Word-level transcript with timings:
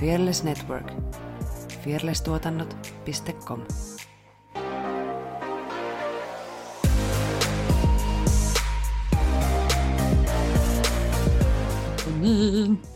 Fearless 0.00 0.42
Network. 0.44 0.92
fearlesstuotannot.com 1.84 3.60
Niin. 12.20 12.93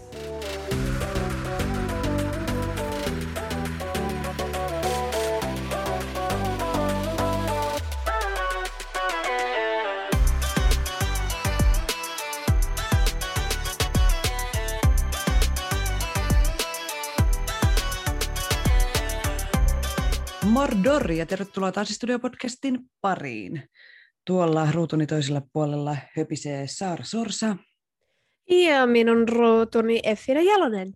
Mordor 20.79 21.13
ja 21.13 21.27
tervetuloa 21.27 21.73
taas 21.73 21.89
Studio-podcastin 21.89 22.79
pariin. 23.01 23.69
Tuolla 24.27 24.73
ruutuni 24.73 25.07
toisella 25.07 25.43
puolella 25.53 25.97
höpisee 26.17 26.67
Saara 26.67 27.05
Sorsa. 27.05 27.57
Ja 28.51 28.87
minun 28.87 29.29
ruutuni 29.29 30.01
Effina 30.03 30.41
Jalonen. 30.41 30.93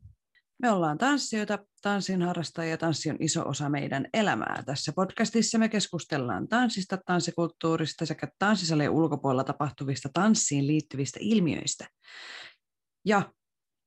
Me 0.58 0.70
ollaan 0.70 0.98
tanssijoita, 0.98 1.58
tanssin 1.82 2.22
harrastajia, 2.22 2.77
tanssi 2.77 3.10
on 3.10 3.16
iso 3.20 3.48
osa 3.48 3.68
meidän 3.68 4.06
elämää. 4.14 4.62
Tässä 4.66 4.92
podcastissa 4.92 5.58
me 5.58 5.68
keskustellaan 5.68 6.48
tanssista, 6.48 6.98
tanssikulttuurista 7.06 8.06
sekä 8.06 8.28
tanssisalien 8.38 8.91
ulkopuolella 8.91 9.44
tapahtuvista 9.44 10.08
tanssiin 10.12 10.66
liittyvistä 10.66 11.19
ilmiöistä. 11.22 11.86
Ja 13.05 13.33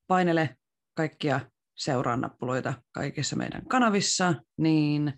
painele 0.07 0.55
kaikkia 0.93 1.39
seuraannappuloita 1.75 2.73
kaikissa 2.91 3.35
meidän 3.35 3.67
kanavissa, 3.67 4.33
niin 4.57 5.13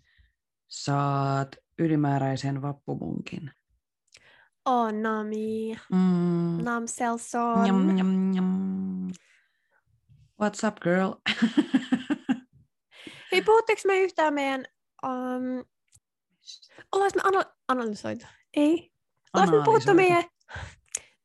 saat 0.68 1.56
ylimääräisen 1.80 2.62
vappumunkin. 2.62 3.52
Oh, 4.66 4.92
nami. 4.92 5.80
Mm. 5.92 6.64
Nam 6.64 6.88
selson. 6.88 7.64
Njam, 7.64 7.96
njam, 7.96 8.32
njam. 8.32 9.08
What's 10.42 10.68
up, 10.68 10.80
girl? 10.82 11.12
Hei, 13.32 13.42
puhutteko 13.42 13.82
me 13.88 14.00
yhtään 14.00 14.34
meidän... 14.34 14.66
Um, 15.04 15.66
ollaanko 16.92 17.16
me 17.16 17.22
ana- 17.24 17.56
analysoitu? 17.68 18.26
Ei. 18.54 18.92
Ollaanko 19.34 19.58
me 19.58 19.64
puhuttu 19.64 19.94
meidän... 19.94 20.24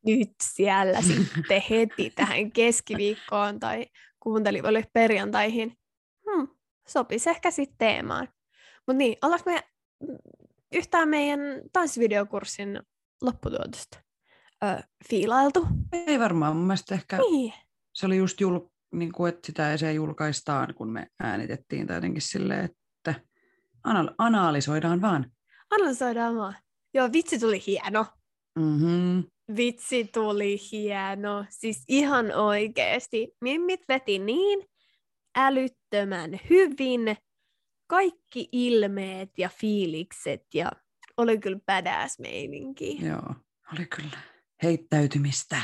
Nyt 0.06 0.30
siellä 0.42 1.02
sitten 1.02 1.62
heti 1.70 2.10
tähän 2.10 2.52
keskiviikkoon 2.52 3.60
tai 3.60 3.86
kuuntelijoille 4.20 4.84
perjantaihin. 4.92 5.76
Hmm, 6.30 6.48
sopisi 6.88 7.30
ehkä 7.30 7.50
sitten 7.50 7.78
teemaan. 7.78 8.28
Mutta 8.86 8.98
niin, 8.98 9.16
ollaanko 9.22 9.50
me 9.50 9.62
yhtään 10.72 11.08
meidän 11.08 11.40
tanssivideokurssin 11.72 12.80
lopputuotosta 13.22 13.98
ö, 14.64 14.82
fiilailtu? 15.08 15.66
Ei 15.92 16.18
varmaan, 16.18 16.56
mun 16.56 16.66
mielestä 16.66 16.94
ehkä 16.94 17.18
Niin. 17.18 17.52
se 17.92 18.06
oli 18.06 18.16
just 18.16 18.40
jul, 18.40 18.60
niin 18.92 19.12
kuin, 19.12 19.28
että 19.34 19.46
sitä 19.46 19.76
se 19.76 19.92
julkaistaan, 19.92 20.74
kun 20.74 20.92
me 20.92 21.06
äänitettiin 21.20 21.86
tai 21.86 21.96
jotenkin 21.96 22.22
silleen, 22.22 22.64
että 22.64 23.14
anal- 23.88 24.14
analysoidaan 24.18 25.00
vaan. 25.00 25.32
Analysoidaan 25.70 26.36
vaan. 26.36 26.54
Joo, 26.94 27.08
vitsi 27.12 27.38
tuli 27.38 27.62
hieno. 27.66 28.06
Mm-hmm. 28.58 29.24
Vitsi 29.56 30.04
tuli 30.04 30.56
hieno. 30.72 31.44
Siis 31.50 31.84
ihan 31.88 32.32
oikeesti. 32.34 33.28
Mimmit 33.40 33.80
veti 33.88 34.18
niin 34.18 34.64
älyttömän 35.36 36.40
hyvin. 36.50 37.00
Kaikki 37.92 38.48
ilmeet 38.52 39.38
ja 39.38 39.48
fiilikset 39.48 40.54
ja 40.54 40.72
oli 41.16 41.38
kyllä 41.38 41.58
badass 41.66 42.18
meininki. 42.18 43.06
Joo, 43.06 43.34
oli 43.72 43.86
kyllä 43.86 44.18
heittäytymistä 44.62 45.62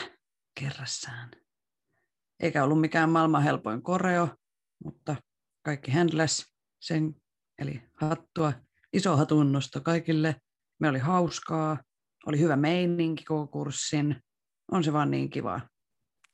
kerrassaan. 0.60 1.30
Eikä 2.40 2.64
ollut 2.64 2.80
mikään 2.80 3.10
maailman 3.10 3.42
helpoin 3.42 3.82
koreo, 3.82 4.28
mutta 4.84 5.16
kaikki 5.64 5.90
handles 5.90 6.54
sen, 6.80 7.14
eli 7.58 7.82
hattua, 7.94 8.52
iso 8.92 9.16
hatunnosto 9.16 9.80
kaikille. 9.80 10.36
Me 10.80 10.88
oli 10.88 10.98
hauskaa, 10.98 11.82
oli 12.26 12.40
hyvä 12.40 12.56
meininki 12.56 13.24
koko 13.24 13.46
kurssin. 13.46 14.22
On 14.72 14.84
se 14.84 14.92
vaan 14.92 15.10
niin 15.10 15.30
kiva. 15.30 15.60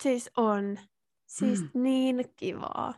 Siis 0.02 0.30
on. 0.36 0.78
Siis 1.26 1.60
mm. 1.60 1.82
niin 1.82 2.24
kivaa. 2.36 2.94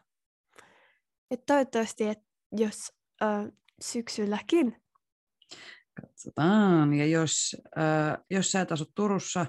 Et 1.31 1.47
toivottavasti, 1.47 2.05
että 2.05 2.27
jos 2.53 2.96
ö, 3.23 3.53
syksylläkin. 3.81 4.83
Katsotaan. 6.01 6.95
Ja 6.95 7.07
jos, 7.07 7.57
äh, 7.79 8.25
jos 8.31 8.53
sä 8.53 8.61
et 8.61 8.73
asu 8.73 8.85
Turussa, 8.95 9.47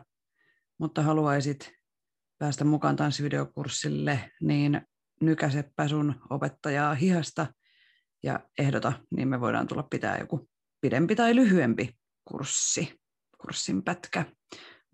mutta 0.79 1.01
haluaisit 1.01 1.73
päästä 2.37 2.63
mukaan 2.63 2.95
tanssivideokurssille, 2.95 4.31
niin 4.41 4.81
nykäsepä 5.21 5.87
sun 5.87 6.15
opettajaa 6.29 6.93
hihasta 6.93 7.47
ja 8.23 8.39
ehdota, 8.57 8.93
niin 9.11 9.27
me 9.27 9.41
voidaan 9.41 9.67
tulla 9.67 9.83
pitää 9.83 10.17
joku 10.17 10.49
pidempi 10.81 11.15
tai 11.15 11.35
lyhyempi 11.35 11.97
kurssi, 12.25 12.99
kurssin 13.41 13.83
pätkä, 13.83 14.25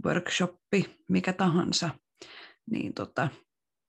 workshoppi, 0.06 0.96
mikä 1.10 1.34
tahansa. 1.34 1.90
Niin 2.72 2.94
tota, 2.94 3.30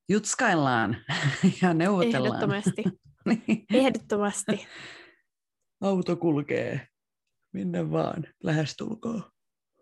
jutskaillaan 0.08 0.96
ja 1.62 1.74
neuvotellaan. 1.74 2.44
Ehdottomasti. 2.44 2.84
Niin. 3.46 3.64
Ehdottomasti. 3.74 4.66
Auto 5.80 6.16
kulkee 6.16 6.88
minne 7.52 7.90
vaan, 7.90 8.26
lähestulkoon. 8.42 9.22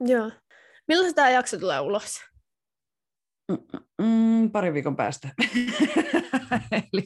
Joo. 0.01 0.31
Milloin 0.89 1.15
tämä 1.15 1.31
jakso 1.31 1.59
tulee 1.59 1.81
ulos? 1.81 2.21
Mm, 4.03 4.51
pari 4.51 4.75
viikon 4.75 4.97
päästä. 4.97 5.29
Eli 6.93 7.05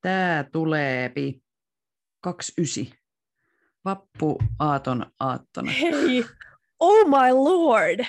tämä 0.00 0.44
tulee 0.52 1.12
29. 2.20 3.00
Vappu 3.84 4.38
aaton 4.58 5.06
aattona. 5.20 5.72
Hei! 5.72 6.24
Oh 6.80 7.06
my 7.06 7.32
lord! 7.32 8.04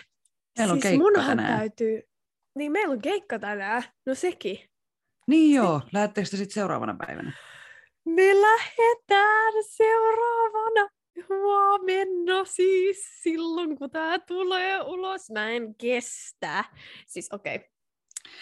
Meillä 0.57 0.73
on 0.73 0.81
siis 0.81 0.83
keikka 0.83 1.03
munhan 1.03 1.37
tänään. 1.37 1.59
täytyy... 1.59 2.01
Niin, 2.55 2.71
meillä 2.71 2.91
on 2.91 3.01
keikka 3.01 3.39
tänään. 3.39 3.83
No 4.05 4.15
sekin. 4.15 4.59
Niin 5.27 5.55
joo, 5.55 5.81
lähettekö 5.93 6.29
te 6.29 6.37
sitten 6.37 6.53
seuraavana 6.53 6.95
päivänä? 7.05 7.33
Me 8.05 8.41
lähdetään 8.41 9.53
seuraavana 9.69 10.89
huomenna 11.29 12.45
siis 12.45 13.09
silloin, 13.23 13.77
kun 13.77 13.89
tämä 13.91 14.19
tulee 14.19 14.81
ulos. 14.81 15.31
Mä 15.31 15.49
en 15.49 15.75
kestä. 15.75 16.63
Siis 17.07 17.29
okei. 17.31 17.55
Okay. 17.55 17.67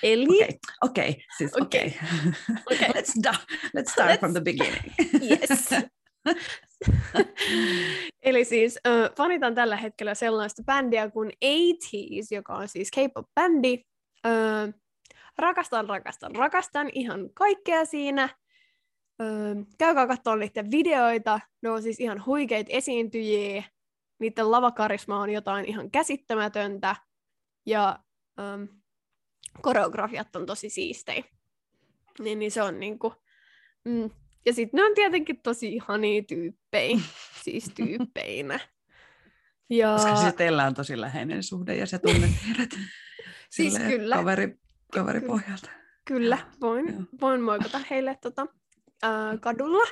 Eli... 0.03 0.43
Okei, 0.43 0.59
okei, 0.81 1.25
siis 1.37 1.51
Okei. 1.61 1.85
okei. 1.85 2.77
Okei. 2.77 2.87
let's, 3.01 3.21
da- 3.23 3.45
let's 3.77 3.91
start 3.91 4.11
Let's- 4.11 4.19
from 4.19 4.33
the 4.33 4.41
beginning. 4.41 4.93
Yes. 5.31 5.69
Eli 8.23 8.45
siis 8.45 8.79
äh, 8.87 9.15
fanitan 9.17 9.55
tällä 9.55 9.75
hetkellä 9.75 10.15
sellaista 10.15 10.63
bändiä 10.63 11.09
kuin 11.09 11.31
80s, 11.45 12.27
joka 12.31 12.53
on 12.53 12.67
siis 12.67 12.91
K-pop-bändi. 12.91 13.83
Äh, 14.25 14.73
rakastan, 15.39 15.89
rakastan, 15.89 16.35
rakastan 16.35 16.89
ihan 16.93 17.29
kaikkea 17.33 17.85
siinä. 17.85 18.23
Äh, 19.21 19.65
käykää 19.77 20.07
katsoa 20.07 20.35
niiden 20.35 20.71
videoita. 20.71 21.39
Ne 21.61 21.69
on 21.69 21.81
siis 21.81 21.99
ihan 21.99 22.25
huikeita 22.25 22.69
esiintyjiä. 22.73 23.63
Niiden 24.19 24.51
lavakarisma 24.51 25.21
on 25.21 25.29
jotain 25.29 25.65
ihan 25.65 25.91
käsittämätöntä. 25.91 26.95
Ja 27.65 27.99
ähm, 28.39 28.63
koreografiat 29.61 30.35
on 30.35 30.45
tosi 30.45 30.69
siistejä. 30.69 31.23
Niin, 32.19 32.39
niin 32.39 32.51
se 32.51 32.61
on 32.61 32.79
niinku... 32.79 33.13
Mm, 33.85 34.09
ja 34.45 34.53
sitten 34.53 34.77
ne 34.77 34.85
on 34.85 34.95
tietenkin 34.95 35.41
tosi 35.41 35.73
ihania 35.73 36.23
tyyppejä, 36.23 36.99
siis 37.43 37.71
tyyppeinä. 37.75 38.59
Ja 39.69 39.93
Koska 39.93 40.15
siis 40.15 40.33
teillä 40.33 40.65
on 40.65 40.73
tosi 40.73 41.01
läheinen 41.01 41.43
suhde 41.43 41.75
ja 41.75 41.85
se 41.85 41.99
tunnet 41.99 42.31
heidät 42.47 42.69
Siis 43.49 43.79
kyllä. 43.79 44.15
Kaveri, 44.15 44.59
kaveripohjalta. 44.93 45.69
kyllä, 46.05 46.37
voin, 46.61 46.87
Joo. 46.87 47.01
voin 47.21 47.41
moikata 47.41 47.79
heille 47.89 48.17
tota, 48.21 48.47
ää, 49.03 49.37
kadulla, 49.37 49.87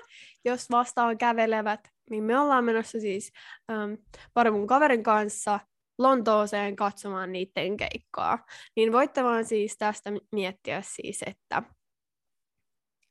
jos 0.45 0.69
vastaan 0.71 1.17
kävelevät. 1.17 1.79
Niin 2.09 2.23
me 2.23 2.39
ollaan 2.39 2.65
menossa 2.65 2.99
siis 2.99 3.31
äm, 3.71 3.97
pari 4.33 4.51
mun 4.51 4.67
kaverin 4.67 5.03
kanssa 5.03 5.59
Lontooseen 5.97 6.75
katsomaan 6.75 7.31
niiden 7.31 7.77
keikkaa. 7.77 8.45
Niin 8.75 8.91
voitte 8.91 9.23
vaan 9.23 9.45
siis 9.45 9.77
tästä 9.77 10.11
miettiä 10.31 10.81
siis, 10.81 11.23
että 11.25 11.63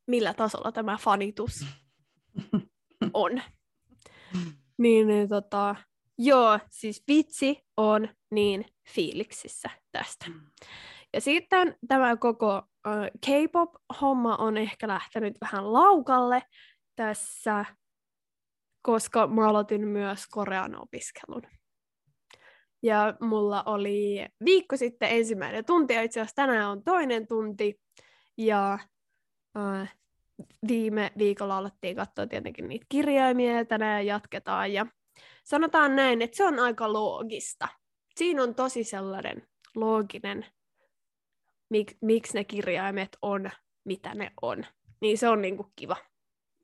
millä 0.06 0.34
tasolla 0.34 0.72
tämä 0.72 0.96
fanitus 1.00 1.66
on. 3.14 3.42
Niin, 4.78 5.06
niin 5.06 5.28
tota, 5.28 5.76
joo, 6.18 6.58
siis 6.70 7.02
vitsi 7.08 7.64
on 7.76 8.08
niin 8.30 8.64
fiiliksissä 8.88 9.70
tästä. 9.92 10.26
Ja 11.16 11.20
sitten 11.20 11.76
tämä 11.88 12.16
koko 12.16 12.62
K-pop-homma 13.26 14.36
on 14.36 14.56
ehkä 14.56 14.88
lähtenyt 14.88 15.34
vähän 15.40 15.72
laukalle 15.72 16.42
tässä, 16.96 17.64
koska 18.82 19.26
mä 19.26 19.48
aloitin 19.48 19.88
myös 19.88 20.26
korean 20.26 20.82
opiskelun. 20.82 21.42
Ja 22.82 23.14
mulla 23.20 23.62
oli 23.66 24.26
viikko 24.44 24.76
sitten 24.76 25.10
ensimmäinen 25.10 25.64
tunti, 25.64 25.94
ja 25.94 26.02
itse 26.02 26.20
asiassa 26.20 26.36
tänään 26.36 26.70
on 26.70 26.84
toinen 26.84 27.26
tunti. 27.26 27.80
Ja 28.38 28.78
uh, 29.58 29.88
viime 30.68 31.12
viikolla 31.18 31.58
alettiin 31.58 31.96
katsoa 31.96 32.26
tietenkin 32.26 32.68
niitä 32.68 32.86
kirjaimia, 32.88 33.56
ja 33.56 33.64
tänään 33.64 34.06
jatketaan. 34.06 34.72
Ja 34.72 34.86
sanotaan 35.44 35.96
näin, 35.96 36.22
että 36.22 36.36
se 36.36 36.44
on 36.44 36.58
aika 36.58 36.92
loogista. 36.92 37.68
Siinä 38.16 38.42
on 38.42 38.54
tosi 38.54 38.84
sellainen 38.84 39.48
looginen, 39.76 40.46
mik, 41.70 41.96
miksi 42.00 42.34
ne 42.34 42.44
kirjaimet 42.44 43.16
on, 43.22 43.50
mitä 43.84 44.14
ne 44.14 44.32
on. 44.42 44.66
Niin 45.00 45.18
se 45.18 45.28
on 45.28 45.42
niinku 45.42 45.72
kiva. 45.76 45.96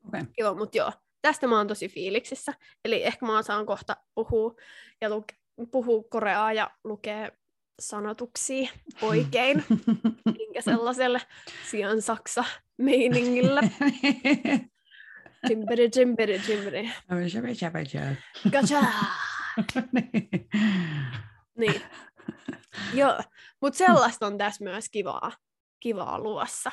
Okay. 0.07 0.21
Kiva, 0.35 0.53
mutta 0.53 0.77
joo, 0.77 0.91
tästä 1.21 1.47
mä 1.47 1.57
oon 1.57 1.67
tosi 1.67 1.89
fiiliksissä. 1.89 2.53
Eli 2.85 3.03
ehkä 3.03 3.25
mä 3.25 3.41
saan 3.41 3.65
kohta 3.65 3.97
puhua 4.15 4.55
ja 5.01 5.09
luke, 5.09 5.35
puhua 5.71 6.03
koreaa 6.09 6.53
ja 6.53 6.71
lukea 6.83 7.29
sanotuksia 7.79 8.69
oikein, 9.01 9.63
minkä 10.37 10.61
sellaiselle 10.61 11.21
sian 11.69 12.01
saksa 12.01 12.45
meiningillä. 12.77 13.61
Jimbiri, 15.49 15.89
jimbiri, 15.95 16.41
jimbiri. 16.47 16.91
Gacha! 18.51 18.81
niin. 21.59 21.81
Joo, 22.93 23.19
mutta 23.63 23.77
sellaista 23.77 24.27
on 24.27 24.37
tässä 24.37 24.63
myös 24.63 24.89
kivaa, 24.89 25.31
kivaa 25.79 26.19
luossa 26.19 26.71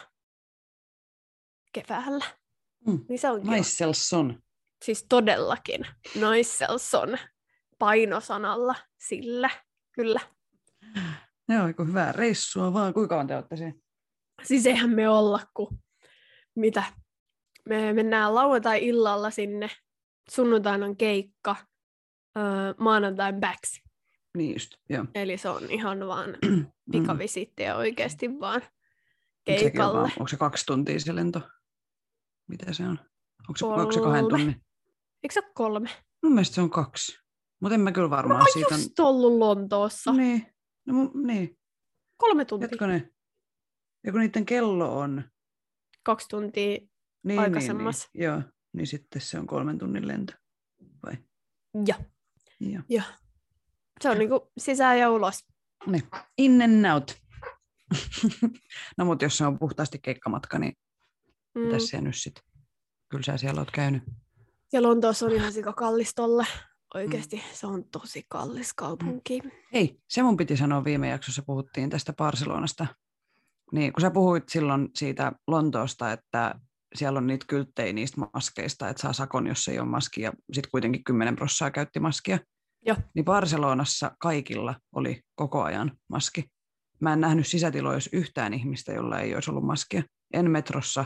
keväällä. 1.73 2.25
Mm. 2.87 3.05
Niin 3.09 3.19
se 3.19 3.31
on 3.31 3.41
kiva. 3.41 3.51
Naisselson. 3.51 4.43
Siis 4.85 5.07
todellakin. 5.09 5.87
Noiselson 6.21 7.19
painosanalla 7.79 8.75
sillä, 8.99 9.51
kyllä. 9.93 10.21
Joo, 11.49 11.73
kun 11.77 11.89
hyvää 11.89 12.13
reissua 12.13 12.73
vaan. 12.73 12.95
Kuinka 12.95 13.09
kauan 13.09 13.27
te 13.27 13.37
olette 13.37 13.57
siinä? 13.57 13.75
Siis 14.43 14.67
eihän 14.67 14.91
me 14.91 15.09
olla, 15.09 15.41
kun 15.55 15.79
mitä. 16.55 16.83
Me 17.69 17.93
mennään 17.93 18.35
lauantai-illalla 18.35 19.31
sinne. 19.31 19.71
Sunnuntaina 20.31 20.87
on 20.87 20.97
keikka. 20.97 21.57
Öö, 22.39 22.75
maanantain 22.79 23.41
backs. 23.41 23.83
Niin 24.37 24.53
just, 24.53 24.75
joo. 24.89 25.05
Eli 25.15 25.39
se 25.39 25.49
on 25.49 25.71
ihan 25.71 26.07
vaan 26.07 26.31
pikavisitti 26.93 27.63
ja 27.63 27.77
oikeasti 27.77 28.41
vaan 28.41 28.63
Onko 28.63 28.71
keikalle. 29.45 29.99
vaan- 29.99 30.13
Onko 30.19 30.29
se 30.29 30.37
kaksi 30.37 30.67
tuntia 30.67 31.01
se 31.01 31.15
lento? 31.15 31.41
Mitä 32.49 32.73
se 32.73 32.83
on? 32.83 32.99
Onko 33.49 33.57
se, 33.57 33.65
onko 33.67 33.93
se 33.93 34.01
kahden 34.01 34.23
Kolme. 34.25 34.39
tunnin? 34.39 34.65
Eikö 35.23 35.33
se 35.35 35.41
ole 35.41 35.53
kolme? 35.55 35.89
Mun 36.23 36.33
mielestä 36.33 36.55
se 36.55 36.61
on 36.61 36.71
kaksi. 36.71 37.19
Mutta 37.61 37.75
en 37.75 37.81
mä 37.81 37.93
kyllä 37.93 38.09
Mä 38.09 38.17
varmaan 38.17 38.41
oon 38.41 38.47
siitä. 38.53 38.75
just 38.75 39.01
ollut 39.01 39.39
Lontoossa. 39.39 40.13
Niin. 40.13 40.47
No, 40.87 40.95
niin. 41.15 41.59
Kolme 42.17 42.45
tuntia. 42.45 42.69
Hetkinen. 42.71 43.15
Ja 44.05 44.13
kun 44.13 44.21
niiden 44.21 44.47
kello 44.47 44.99
on... 44.99 45.25
Kaksi 46.03 46.29
tuntia. 46.29 46.67
Niin, 46.69 46.89
niin, 47.25 47.41
Aikaisemmassa. 47.41 48.09
niin, 48.15 48.25
joo. 48.25 48.43
Niin 48.73 48.87
sitten 48.87 49.23
se 49.23 49.39
on 49.39 49.47
kolmen 49.47 49.79
tunnin 49.79 50.09
lento. 50.09 50.33
Vai? 51.07 51.15
Ja. 51.87 51.95
Joo. 52.61 52.83
ja. 52.89 53.03
Se 54.03 54.11
on 54.11 54.19
niinku 54.19 54.51
sisään 54.59 54.99
ja 54.99 55.11
ulos. 55.11 55.45
Niin. 55.87 56.03
In 56.39 56.63
and 56.63 56.85
out. 56.95 57.17
no 58.99 59.05
mutta 59.05 59.25
jos 59.25 59.39
se 59.39 59.47
on 59.47 59.59
puhtaasti 59.59 59.99
keikkamatka, 60.03 60.59
niin 60.59 60.73
Mm. 61.55 61.61
mitäs 61.61 61.87
siellä 61.87 62.07
nyt 62.07 62.17
sitten? 62.17 62.45
Kyllä 63.09 63.25
sä 63.25 63.37
siellä 63.37 63.61
oot 63.61 63.71
käynyt. 63.71 64.03
Ja 64.73 64.83
Lontoossa 64.83 65.27
on 65.27 65.33
ihan 65.33 65.53
sika 65.53 65.73
kallis 65.73 66.15
tolle. 66.15 66.47
Oikeasti 66.95 67.37
mm. 67.37 67.43
se 67.53 67.67
on 67.67 67.85
tosi 67.85 68.25
kallis 68.29 68.75
kaupunki. 68.75 69.41
Mm. 69.41 69.51
Hei, 69.73 70.01
se 70.09 70.23
mun 70.23 70.37
piti 70.37 70.57
sanoa 70.57 70.85
viime 70.85 71.09
jaksossa, 71.09 71.43
puhuttiin 71.47 71.91
tästä 71.91 72.13
Barcelonasta. 72.13 72.87
Niin, 73.73 73.93
kun 73.93 74.01
sä 74.01 74.11
puhuit 74.11 74.49
silloin 74.49 74.89
siitä 74.95 75.33
Lontoosta, 75.47 76.13
että 76.13 76.55
siellä 76.95 77.19
on 77.19 77.27
niitä 77.27 77.47
kylttejä 77.49 77.93
niistä 77.93 78.21
maskeista, 78.35 78.89
että 78.89 79.03
saa 79.03 79.13
sakon, 79.13 79.47
jos 79.47 79.69
ei 79.69 79.79
ole 79.79 79.89
maskia. 79.89 80.33
Sitten 80.53 80.71
kuitenkin 80.71 81.05
10 81.05 81.37
prossaa 81.37 81.71
käytti 81.71 82.01
maskia. 82.01 82.39
Joo. 82.87 82.97
Niin 83.15 83.25
Barcelonassa 83.25 84.17
kaikilla 84.19 84.75
oli 84.95 85.23
koko 85.35 85.63
ajan 85.63 85.99
maski. 86.09 86.45
Mä 87.01 87.13
en 87.13 87.21
nähnyt 87.21 87.47
sisätiloissa 87.47 88.11
yhtään 88.13 88.55
ihmistä, 88.55 88.93
jolla 88.93 89.21
ei 89.21 89.35
olisi 89.35 89.51
ollut 89.51 89.65
maskia. 89.65 90.03
En 90.33 90.51
metrossa, 90.51 91.05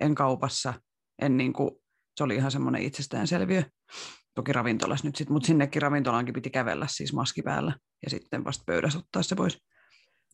en 0.00 0.14
kaupassa, 0.14 0.74
en 1.22 1.36
niin 1.36 1.52
kuin, 1.52 1.70
se 2.16 2.24
oli 2.24 2.36
ihan 2.36 2.50
semmoinen 2.50 2.82
itsestäänselviö. 2.82 3.62
Toki 4.34 4.52
ravintolassa 4.52 5.06
nyt 5.06 5.16
sitten, 5.16 5.32
mutta 5.32 5.46
sinnekin 5.46 5.82
ravintolaankin 5.82 6.34
piti 6.34 6.50
kävellä 6.50 6.86
siis 6.90 7.12
maski 7.12 7.42
päällä 7.42 7.74
ja 8.04 8.10
sitten 8.10 8.44
vasta 8.44 8.64
pöydässä 8.66 8.98
ottaa 8.98 9.22
se 9.22 9.34
pois. 9.34 9.58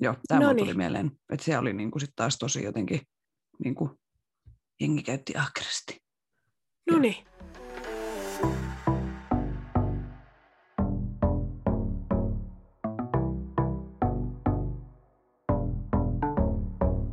Joo, 0.01 0.15
tämä 0.29 0.41
mulle 0.41 0.53
Noniin. 0.53 0.67
tuli 0.67 0.77
mieleen, 0.77 1.11
että 1.33 1.45
se 1.45 1.59
oli 1.59 1.73
niinku 1.73 1.99
sit 1.99 2.11
taas 2.17 2.39
tosi 2.39 2.65
jotenkin, 2.65 3.01
niinku, 3.65 4.01
jengi 4.81 5.03
käytti 5.03 5.37
ahkerasti. 5.37 6.03
No 6.91 6.99
niin. 6.99 7.17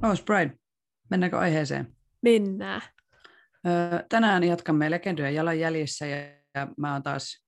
Rose 0.09 0.23
Bride, 0.23 0.55
mennäänkö 1.09 1.37
aiheeseen? 1.37 1.95
Mennään. 2.21 2.81
Öö, 3.67 4.05
tänään 4.09 4.43
jatkamme 4.43 4.91
legendojen 4.91 5.35
jalanjäljissä 5.35 6.05
ja, 6.05 6.17
ja 6.55 6.67
mä 6.77 6.93
oon 6.93 7.03
taas 7.03 7.45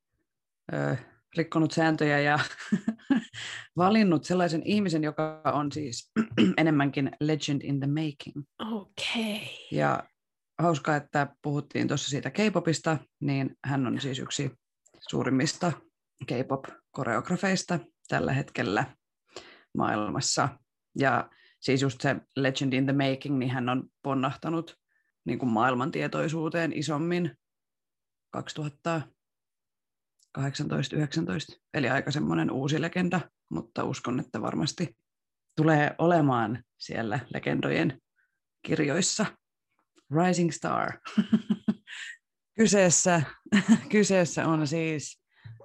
öö, 0.73 0.95
rikkonut 1.37 1.71
sääntöjä 1.71 2.19
ja 2.19 2.39
valinnut 3.77 4.23
sellaisen 4.23 4.61
ihmisen, 4.65 5.03
joka 5.03 5.41
on 5.45 5.71
siis 5.71 6.11
enemmänkin 6.57 7.11
legend 7.19 7.61
in 7.63 7.79
the 7.79 7.87
making. 7.87 8.45
Okei. 8.59 9.35
Okay. 9.35 9.47
Ja 9.71 10.03
hauskaa, 10.59 10.95
että 10.95 11.27
puhuttiin 11.41 11.87
tuossa 11.87 12.09
siitä 12.09 12.29
K-popista, 12.29 12.97
niin 13.21 13.57
hän 13.65 13.87
on 13.87 14.01
siis 14.01 14.19
yksi 14.19 14.51
suurimmista 15.09 15.71
K-pop-koreografeista 16.25 17.79
tällä 18.07 18.33
hetkellä 18.33 18.85
maailmassa. 19.77 20.49
Ja 20.99 21.29
siis 21.61 21.81
just 21.81 22.01
se 22.01 22.15
Legend 22.35 22.73
in 22.73 22.85
the 22.85 22.93
Making, 22.93 23.37
niin 23.37 23.51
hän 23.51 23.69
on 23.69 23.89
ponnahtanut 24.01 24.77
niin 25.25 25.39
kuin 25.39 25.49
maailmantietoisuuteen 25.49 26.73
isommin 26.73 27.37
2018-19, 28.37 28.41
eli 31.73 31.89
aika 31.89 32.11
semmoinen 32.11 32.51
uusi 32.51 32.81
legenda, 32.81 33.21
mutta 33.49 33.83
uskon, 33.83 34.19
että 34.19 34.41
varmasti 34.41 34.97
tulee 35.55 35.95
olemaan 35.97 36.63
siellä 36.77 37.19
legendojen 37.33 38.01
kirjoissa. 38.65 39.25
Rising 40.25 40.51
Star. 40.51 40.91
kyseessä, 42.57 43.21
kyseessä 43.91 44.47
on 44.47 44.67
siis 44.67 45.21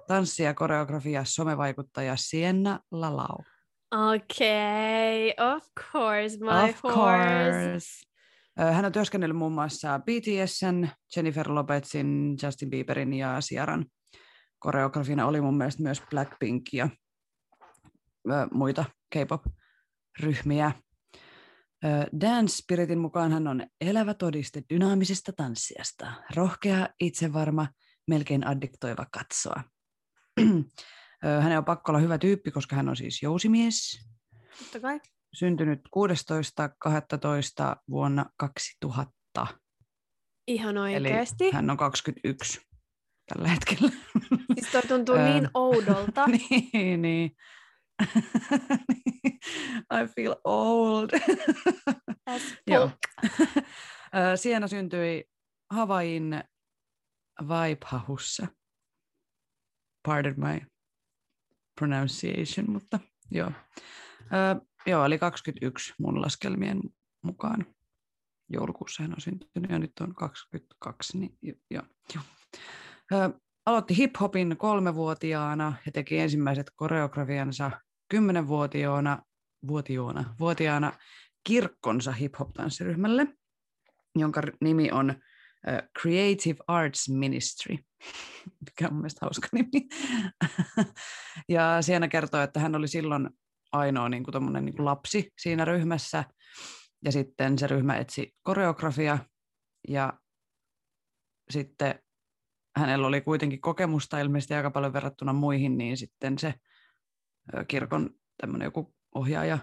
tanssi- 0.07 0.43
ja 0.43 0.53
koreografia 0.53 1.25
somevaikuttaja 1.25 2.15
Sienna 2.15 2.79
Lalau. 2.91 3.37
Okei, 3.91 5.31
okay, 5.31 5.55
of 5.55 5.63
course, 5.91 6.37
my 6.39 6.69
of 6.69 6.83
horse. 6.83 7.69
course. 7.69 8.07
Hän 8.73 8.85
on 8.85 8.91
työskennellyt 8.91 9.37
muun 9.37 9.53
muassa 9.53 9.99
BTSn, 9.99 10.87
Jennifer 11.15 11.51
Lopezin, 11.51 12.37
Justin 12.43 12.69
Bieberin 12.69 13.13
ja 13.13 13.37
Ciaran 13.39 13.85
koreografina 14.59 15.25
oli 15.25 15.41
mun 15.41 15.57
mielestä 15.57 15.83
myös 15.83 16.01
Blackpink 16.09 16.63
ja 16.73 16.89
muita 18.51 18.85
K-pop-ryhmiä. 19.13 20.71
Dance 22.21 22.55
Spiritin 22.55 22.99
mukaan 22.99 23.31
hän 23.31 23.47
on 23.47 23.67
elävä 23.81 24.13
todiste 24.13 24.61
dynaamisesta 24.73 25.33
tanssijasta, 25.33 26.13
rohkea, 26.35 26.89
itsevarma, 26.99 27.67
melkein 28.07 28.47
addiktoiva 28.47 29.05
katsoa. 29.11 29.63
Hänen 31.41 31.57
on 31.57 31.65
pakko 31.65 31.91
olla 31.91 31.99
hyvä 31.99 32.17
tyyppi, 32.17 32.51
koska 32.51 32.75
hän 32.75 32.89
on 32.89 32.95
siis 32.95 33.23
jousimies, 33.23 34.07
Totta 34.59 34.79
kai. 34.79 34.99
syntynyt 35.33 35.79
16.12. 35.79 37.75
vuonna 37.89 38.25
2000. 38.37 39.47
Ihan 40.47 40.77
Eli 40.77 40.83
oikeesti. 40.95 41.51
hän 41.51 41.69
on 41.69 41.77
21 41.77 42.61
tällä 43.33 43.47
hetkellä. 43.47 43.91
Siis 44.53 44.71
toi 44.71 44.81
tuntuu 44.81 45.15
niin 45.15 45.49
oudolta. 45.53 46.25
niin, 46.73 47.01
niin. 47.01 47.31
I 49.93 50.07
feel 50.15 50.35
old. 50.43 51.09
Joo. 52.67 52.91
Siena 54.35 54.67
syntyi 54.67 55.23
Havain 55.71 56.43
Vaipahussa. 57.47 58.47
Pardon 60.07 60.33
my 60.37 60.61
pronunciation, 61.79 62.71
mutta 62.71 62.99
joo. 63.31 63.51
Ö, 64.21 64.65
joo, 64.85 65.05
eli 65.05 65.17
21 65.17 65.93
mun 65.99 66.21
laskelmien 66.21 66.81
mukaan. 67.21 67.65
Joulukuussa 68.49 69.03
hän 69.03 69.11
on 69.11 69.21
syntynyt 69.21 69.71
ja 69.71 69.79
nyt 69.79 69.91
on 70.01 70.15
22. 70.15 71.17
Niin, 71.17 71.37
jo, 71.69 71.81
jo. 72.15 72.21
Ö, 73.13 73.39
aloitti 73.65 73.97
hip-hopin 73.97 74.57
kolmevuotiaana 74.57 75.73
ja 75.85 75.91
teki 75.91 76.19
ensimmäiset 76.19 76.71
koreografiansa 76.75 77.71
kymmenenvuotiaana 78.09 79.21
vuotiaana, 79.67 80.35
vuotiaana 80.39 80.93
kirkkonsa 81.43 82.11
hip-hop-tanssiryhmälle, 82.11 83.27
jonka 84.15 84.41
nimi 84.61 84.91
on 84.91 85.15
Creative 86.01 86.57
Arts 86.67 87.09
Ministry, 87.09 87.77
mikä 88.65 88.87
on 88.87 88.95
mielestäni 88.95 89.25
hauska 89.25 89.47
nimi. 89.51 89.87
ja 91.49 91.81
siinä 91.81 92.07
kertoo, 92.07 92.41
että 92.41 92.59
hän 92.59 92.75
oli 92.75 92.87
silloin 92.87 93.29
ainoa 93.71 94.09
niin 94.09 94.23
kuin 94.23 94.53
niin 94.53 94.75
kuin 94.75 94.85
lapsi 94.85 95.31
siinä 95.37 95.65
ryhmässä, 95.65 96.23
ja 97.05 97.11
sitten 97.11 97.59
se 97.59 97.67
ryhmä 97.67 97.97
etsi 97.97 98.35
koreografia, 98.43 99.17
ja 99.87 100.13
sitten 101.49 101.99
hänellä 102.77 103.07
oli 103.07 103.21
kuitenkin 103.21 103.61
kokemusta 103.61 104.19
ilmeisesti 104.19 104.53
aika 104.53 104.71
paljon 104.71 104.93
verrattuna 104.93 105.33
muihin, 105.33 105.77
niin 105.77 105.97
sitten 105.97 106.39
se 106.39 106.53
kirkon 107.67 108.09
tämmöinen 108.41 108.65
joku 108.65 108.95
ohjaaja, 109.15 109.57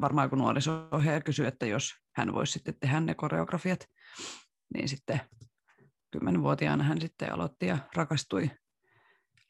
varmaan 0.00 0.24
joku 0.24 0.36
nuoriso-ohjaaja 0.36 1.20
kysyi, 1.20 1.46
että 1.46 1.66
jos 1.66 1.94
hän 2.16 2.32
voisi 2.32 2.52
sitten 2.52 2.74
tehdä 2.80 3.00
ne 3.00 3.14
koreografiat, 3.14 3.88
niin 4.74 4.88
sitten 4.88 5.20
kymmenvuotiaana 6.10 6.84
hän 6.84 7.00
sitten 7.00 7.32
aloitti 7.32 7.66
ja 7.66 7.78
rakastui 7.94 8.50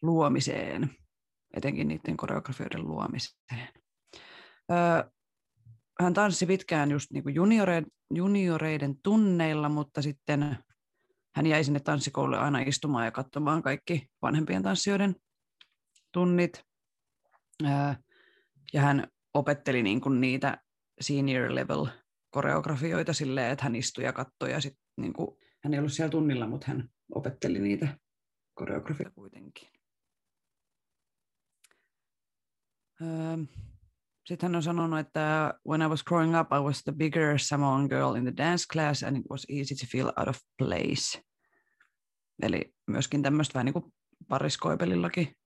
luomiseen, 0.02 0.90
etenkin 1.56 1.88
niiden 1.88 2.16
koreografioiden 2.16 2.84
luomiseen. 2.84 3.68
Öö, 4.72 5.10
hän 6.00 6.14
tanssi 6.14 6.46
pitkään 6.46 6.90
just 6.90 7.10
niin 7.12 7.34
junioreiden, 7.34 7.86
junioreiden 8.14 8.94
tunneilla, 9.02 9.68
mutta 9.68 10.02
sitten 10.02 10.58
hän 11.36 11.46
jäi 11.46 11.64
sinne 11.64 11.80
tanssikoululle 11.80 12.38
aina 12.38 12.58
istumaan 12.58 13.04
ja 13.04 13.10
katsomaan 13.10 13.62
kaikki 13.62 14.08
vanhempien 14.22 14.62
tanssijoiden 14.62 15.16
tunnit. 16.12 16.64
Öö, 17.64 17.94
ja 18.72 18.80
hän 18.80 19.08
opetteli 19.34 19.82
niin 19.82 20.00
kuin 20.00 20.20
niitä 20.20 20.58
senior 21.00 21.54
level 21.54 21.86
koreografioita 22.30 23.12
silleen, 23.12 23.52
että 23.52 23.64
hän 23.64 23.76
istui 23.76 24.04
ja 24.04 24.12
katsoi 24.12 24.52
ja 24.52 24.60
sitten 24.60 24.85
niin 24.96 25.12
kuin, 25.12 25.38
hän 25.64 25.74
ei 25.74 25.78
ollut 25.78 25.92
siellä 25.92 26.10
tunnilla, 26.10 26.46
mutta 26.46 26.66
hän 26.66 26.88
opetteli 27.14 27.58
niitä 27.58 27.98
koreografioita 28.54 29.14
kuitenkin. 29.14 29.68
Öö, 33.02 33.36
sitten 34.26 34.48
hän 34.48 34.56
on 34.56 34.62
sanonut, 34.62 34.98
että 34.98 35.54
when 35.68 35.82
I 35.82 35.86
was 35.86 36.04
growing 36.04 36.40
up, 36.40 36.52
I 36.52 36.60
was 36.64 36.82
the 36.82 36.92
bigger 36.92 37.38
Samoan 37.38 37.86
girl 37.86 38.14
in 38.14 38.24
the 38.24 38.36
dance 38.36 38.64
class 38.72 39.02
and 39.02 39.16
it 39.16 39.24
was 39.30 39.46
easy 39.48 39.74
to 39.74 39.86
feel 39.92 40.12
out 40.16 40.28
of 40.28 40.38
place. 40.58 41.22
Eli 42.42 42.74
myöskin 42.86 43.22
tämmöistä 43.22 43.54
vähän 43.54 43.64
niin 43.64 43.72
kuin 43.72 43.92
pariskoipelillakin, 44.28 45.36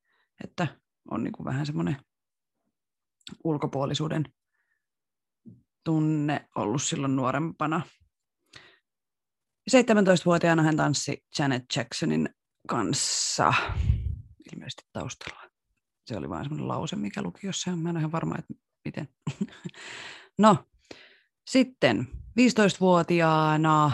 että 0.45 0.66
on 1.11 1.25
niin 1.25 1.33
kuin 1.33 1.45
vähän 1.45 1.66
semmoinen 1.66 1.97
ulkopuolisuuden 3.45 4.25
tunne 5.85 6.49
ollut 6.54 6.83
silloin 6.83 7.16
nuorempana. 7.16 7.80
17-vuotiaana 9.71 10.62
hän 10.62 10.77
tanssi 10.77 11.25
Janet 11.39 11.65
Jacksonin 11.77 12.29
kanssa, 12.69 13.55
ilmeisesti 14.53 14.83
taustalla. 14.93 15.43
Se 16.07 16.17
oli 16.17 16.29
vain 16.29 16.45
semmoinen 16.45 16.69
lause, 16.69 16.97
mikä 16.97 17.23
luki 17.23 17.47
jossain. 17.47 17.79
Mä 17.79 17.91
en 17.91 17.97
ole 17.97 18.00
ihan 18.00 18.12
varma, 18.12 18.39
että 18.39 18.55
miten. 18.85 19.09
no, 20.39 20.57
sitten 21.47 22.09
15-vuotiaana 22.41 23.93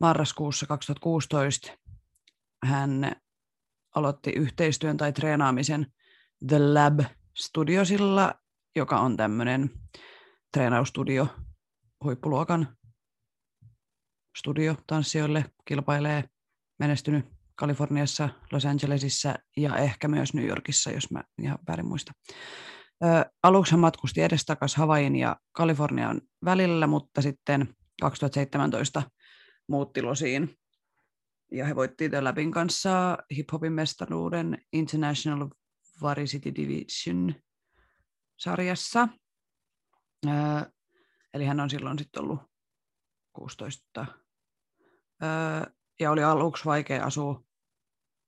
marraskuussa 0.00 0.66
2016 0.66 1.72
hän 2.64 3.12
aloitti 3.94 4.30
yhteistyön 4.30 4.96
tai 4.96 5.12
treenaamisen 5.12 5.92
The 6.48 6.58
Lab 6.58 7.00
Studiosilla, 7.36 8.34
joka 8.76 9.00
on 9.00 9.16
tämmöinen 9.16 9.70
treenaustudio 10.52 11.28
huippuluokan 12.04 12.76
studio 14.36 14.76
tanssijoille, 14.86 15.44
kilpailee 15.64 16.24
menestynyt 16.78 17.24
Kaliforniassa, 17.54 18.28
Los 18.52 18.66
Angelesissa 18.66 19.34
ja 19.56 19.76
ehkä 19.76 20.08
myös 20.08 20.34
New 20.34 20.46
Yorkissa, 20.46 20.90
jos 20.90 21.10
mä 21.10 21.22
ihan 21.42 21.58
väärin 21.68 21.86
muista. 21.86 22.12
Ö, 23.04 23.30
aluksi 23.42 23.72
hän 23.72 23.80
matkusti 23.80 24.20
edestakas 24.20 24.76
Havain 24.76 25.16
ja 25.16 25.36
Kalifornian 25.52 26.20
välillä, 26.44 26.86
mutta 26.86 27.22
sitten 27.22 27.74
2017 28.00 29.02
muutti 29.68 30.02
Losiin. 30.02 30.56
Ja 31.52 31.66
he 31.66 31.76
voitti 31.76 32.08
The 32.08 32.20
Labin 32.20 32.50
kanssa 32.50 33.18
hip-hopin 33.34 33.72
mestaruuden 33.72 34.58
International 34.72 35.48
Varsity 36.02 36.54
Division 36.54 37.34
sarjassa. 38.36 39.08
Eli 41.34 41.44
hän 41.44 41.60
on 41.60 41.70
silloin 41.70 41.98
sitten 41.98 42.22
ollut 42.22 42.40
16 43.32 44.06
ja 46.00 46.10
oli 46.10 46.24
aluksi 46.24 46.64
vaikea 46.64 47.04
asua 47.04 47.44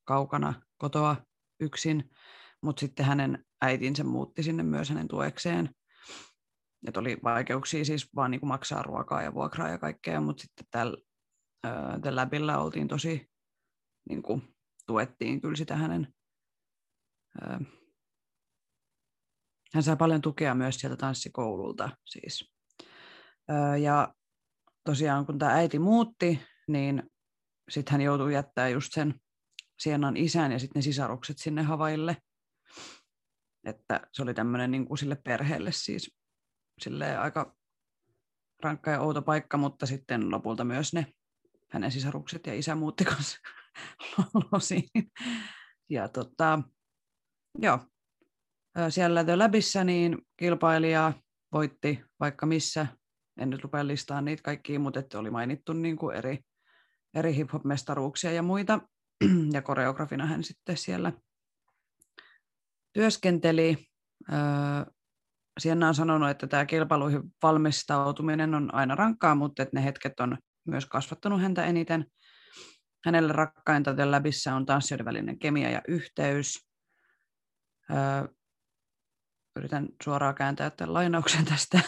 kaukana 0.04 0.62
kotoa 0.76 1.16
yksin, 1.60 2.10
mutta 2.62 2.80
sitten 2.80 3.06
hänen 3.06 3.44
äitinsä 3.62 4.04
muutti 4.04 4.42
sinne 4.42 4.62
myös 4.62 4.88
hänen 4.88 5.08
tuekseen. 5.08 5.74
Et 6.88 6.96
oli 6.96 7.18
vaikeuksia 7.24 7.84
siis 7.84 8.14
vaan 8.14 8.30
niin 8.30 8.46
maksaa 8.48 8.82
ruokaa 8.82 9.22
ja 9.22 9.34
vuokraa 9.34 9.68
ja 9.68 9.78
kaikkea, 9.78 10.20
mutta 10.20 10.42
sitten 10.42 10.66
tällä, 10.70 10.96
läpillä 12.16 12.58
oltiin 12.58 12.88
tosi, 12.88 13.30
niin 14.08 14.22
kuin, 14.22 14.56
tuettiin 14.86 15.40
kyllä 15.40 15.56
sitä 15.56 15.76
hänen, 15.76 16.14
ää, 17.40 17.60
hän 19.74 19.82
sai 19.82 19.96
paljon 19.96 20.20
tukea 20.20 20.54
myös 20.54 20.76
sieltä 20.76 20.96
tanssikoululta 20.96 21.90
siis. 22.04 22.52
Ää, 23.48 23.76
ja 23.76 24.14
tosiaan 24.84 25.26
kun 25.26 25.38
tämä 25.38 25.52
äiti 25.52 25.78
muutti, 25.78 26.42
niin 26.68 27.10
sitten 27.70 27.92
hän 27.92 28.00
joutui 28.00 28.34
jättämään 28.34 28.72
just 28.72 28.92
sen 28.92 29.14
Sienan 29.78 30.16
isän 30.16 30.52
ja 30.52 30.58
sitten 30.58 30.80
ne 30.80 30.82
sisarukset 30.82 31.38
sinne 31.38 31.62
Havaille. 31.62 32.16
Että 33.66 34.00
se 34.12 34.22
oli 34.22 34.34
tämmöinen 34.34 34.70
niin 34.70 34.86
kuin 34.86 34.98
sille 34.98 35.16
perheelle 35.24 35.72
siis 35.72 36.16
sille 36.82 37.16
aika 37.16 37.56
rankka 38.62 38.90
ja 38.90 39.00
outo 39.00 39.22
paikka, 39.22 39.56
mutta 39.56 39.86
sitten 39.86 40.30
lopulta 40.30 40.64
myös 40.64 40.92
ne 40.92 41.06
hänen 41.70 41.92
sisarukset 41.92 42.46
ja 42.46 42.54
isä 42.54 42.74
muutti 42.74 43.04
kanssa 43.04 43.38
losiin. 44.52 44.88
Ja 45.90 46.08
tota, 46.08 46.62
joo, 47.58 47.78
siellä 48.88 49.24
The 49.24 49.36
Labissa 49.36 49.84
niin 49.84 50.18
kilpailija 50.36 51.12
voitti 51.52 52.04
vaikka 52.20 52.46
missä, 52.46 52.86
en 53.40 53.50
nyt 53.50 53.62
rupea 53.62 53.86
listaa 53.86 54.20
niitä 54.20 54.42
kaikkia, 54.42 54.80
mutta 54.80 55.00
että 55.00 55.18
oli 55.18 55.30
mainittu 55.30 55.72
niin 55.72 55.96
kuin 55.96 56.16
eri 56.16 56.38
eri 57.16 57.36
hip-hop-mestaruuksia 57.36 58.32
ja 58.32 58.42
muita, 58.42 58.80
ja 59.54 59.62
koreografina 59.62 60.26
hän 60.26 60.44
sitten 60.44 60.76
siellä 60.76 61.12
työskenteli. 62.92 63.86
Sienna 65.58 65.88
on 65.88 65.94
sanonut, 65.94 66.30
että 66.30 66.46
tämä 66.46 66.66
kilpailuihin 66.66 67.22
valmistautuminen 67.42 68.54
on 68.54 68.74
aina 68.74 68.94
rankkaa, 68.94 69.34
mutta 69.34 69.62
että 69.62 69.76
ne 69.76 69.84
hetket 69.84 70.20
on 70.20 70.38
myös 70.66 70.86
kasvattanut 70.86 71.42
häntä 71.42 71.64
eniten. 71.64 72.06
Hänelle 73.04 73.32
rakkainta 73.32 73.94
The 73.94 74.04
Labissa 74.04 74.54
on 74.54 74.66
tanssijoiden 74.66 75.04
välinen 75.04 75.38
kemia 75.38 75.70
ja 75.70 75.82
yhteys. 75.88 76.68
Yritän 79.56 79.88
suoraan 80.04 80.34
kääntää 80.34 80.70
tämän 80.70 80.94
lainauksen 80.94 81.44
tästä. 81.44 81.80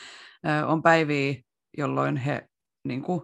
on 0.70 0.82
päiviä, 0.82 1.42
jolloin 1.78 2.16
he 2.16 2.48
niin 2.84 3.02
kuin, 3.02 3.22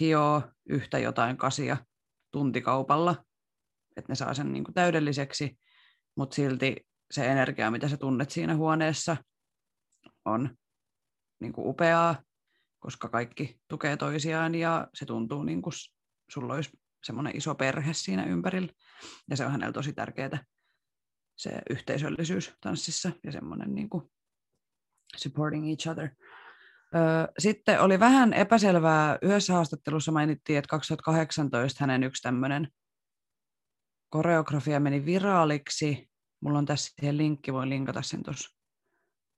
hioo 0.00 0.42
yhtä 0.68 0.98
jotain 0.98 1.36
kasia 1.36 1.76
tuntikaupalla, 2.30 3.24
että 3.96 4.12
ne 4.12 4.14
saa 4.14 4.34
sen 4.34 4.52
niin 4.52 4.64
kuin 4.64 4.74
täydelliseksi, 4.74 5.58
mutta 6.16 6.34
silti 6.34 6.86
se 7.10 7.26
energia, 7.26 7.70
mitä 7.70 7.88
sä 7.88 7.96
tunnet 7.96 8.30
siinä 8.30 8.56
huoneessa, 8.56 9.16
on 10.24 10.56
niin 11.40 11.52
kuin 11.52 11.68
upeaa, 11.68 12.22
koska 12.78 13.08
kaikki 13.08 13.60
tukee 13.68 13.96
toisiaan 13.96 14.54
ja 14.54 14.88
se 14.94 15.06
tuntuu 15.06 15.42
niin 15.42 15.62
kuin 15.62 15.72
sulla 16.30 16.54
olisi 16.54 16.70
semmoinen 17.04 17.36
iso 17.36 17.54
perhe 17.54 17.92
siinä 17.92 18.24
ympärillä. 18.24 18.72
Ja 19.30 19.36
se 19.36 19.44
on 19.44 19.52
hänellä 19.52 19.72
tosi 19.72 19.92
tärkeää, 19.92 20.44
se 21.36 21.62
yhteisöllisyys 21.70 22.54
tanssissa 22.60 23.12
ja 23.24 23.32
semmoinen 23.32 23.74
niin 23.74 23.88
kuin 23.88 24.12
supporting 25.16 25.68
each 25.68 25.88
other. 25.88 26.08
Sitten 27.38 27.80
oli 27.80 28.00
vähän 28.00 28.32
epäselvää, 28.32 29.18
yhdessä 29.22 29.52
haastattelussa 29.52 30.12
mainittiin, 30.12 30.58
että 30.58 30.68
2018 30.68 31.76
hänen 31.80 32.02
yksi 32.02 32.22
tämmöinen 32.22 32.68
koreografia 34.08 34.80
meni 34.80 35.04
viraaliksi. 35.04 36.10
Mulla 36.40 36.58
on 36.58 36.66
tässä 36.66 36.94
siihen 37.00 37.16
linkki, 37.16 37.52
voin 37.52 37.68
linkata 37.68 38.02
sen 38.02 38.22
tuossa 38.22 38.58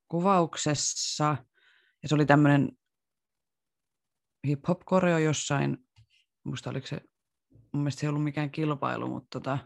kuvauksessa. 0.08 1.36
Ja 2.02 2.08
se 2.08 2.14
oli 2.14 2.26
tämmöinen 2.26 2.72
hip-hop-koreo 4.46 5.18
jossain, 5.18 5.78
musta 6.44 6.70
oliko 6.70 6.86
se, 6.86 7.00
mun 7.72 7.82
mielestä 7.82 8.00
se 8.00 8.06
ei 8.06 8.08
ollut 8.08 8.24
mikään 8.24 8.50
kilpailu, 8.50 9.08
mutta 9.08 9.28
tota, 9.30 9.58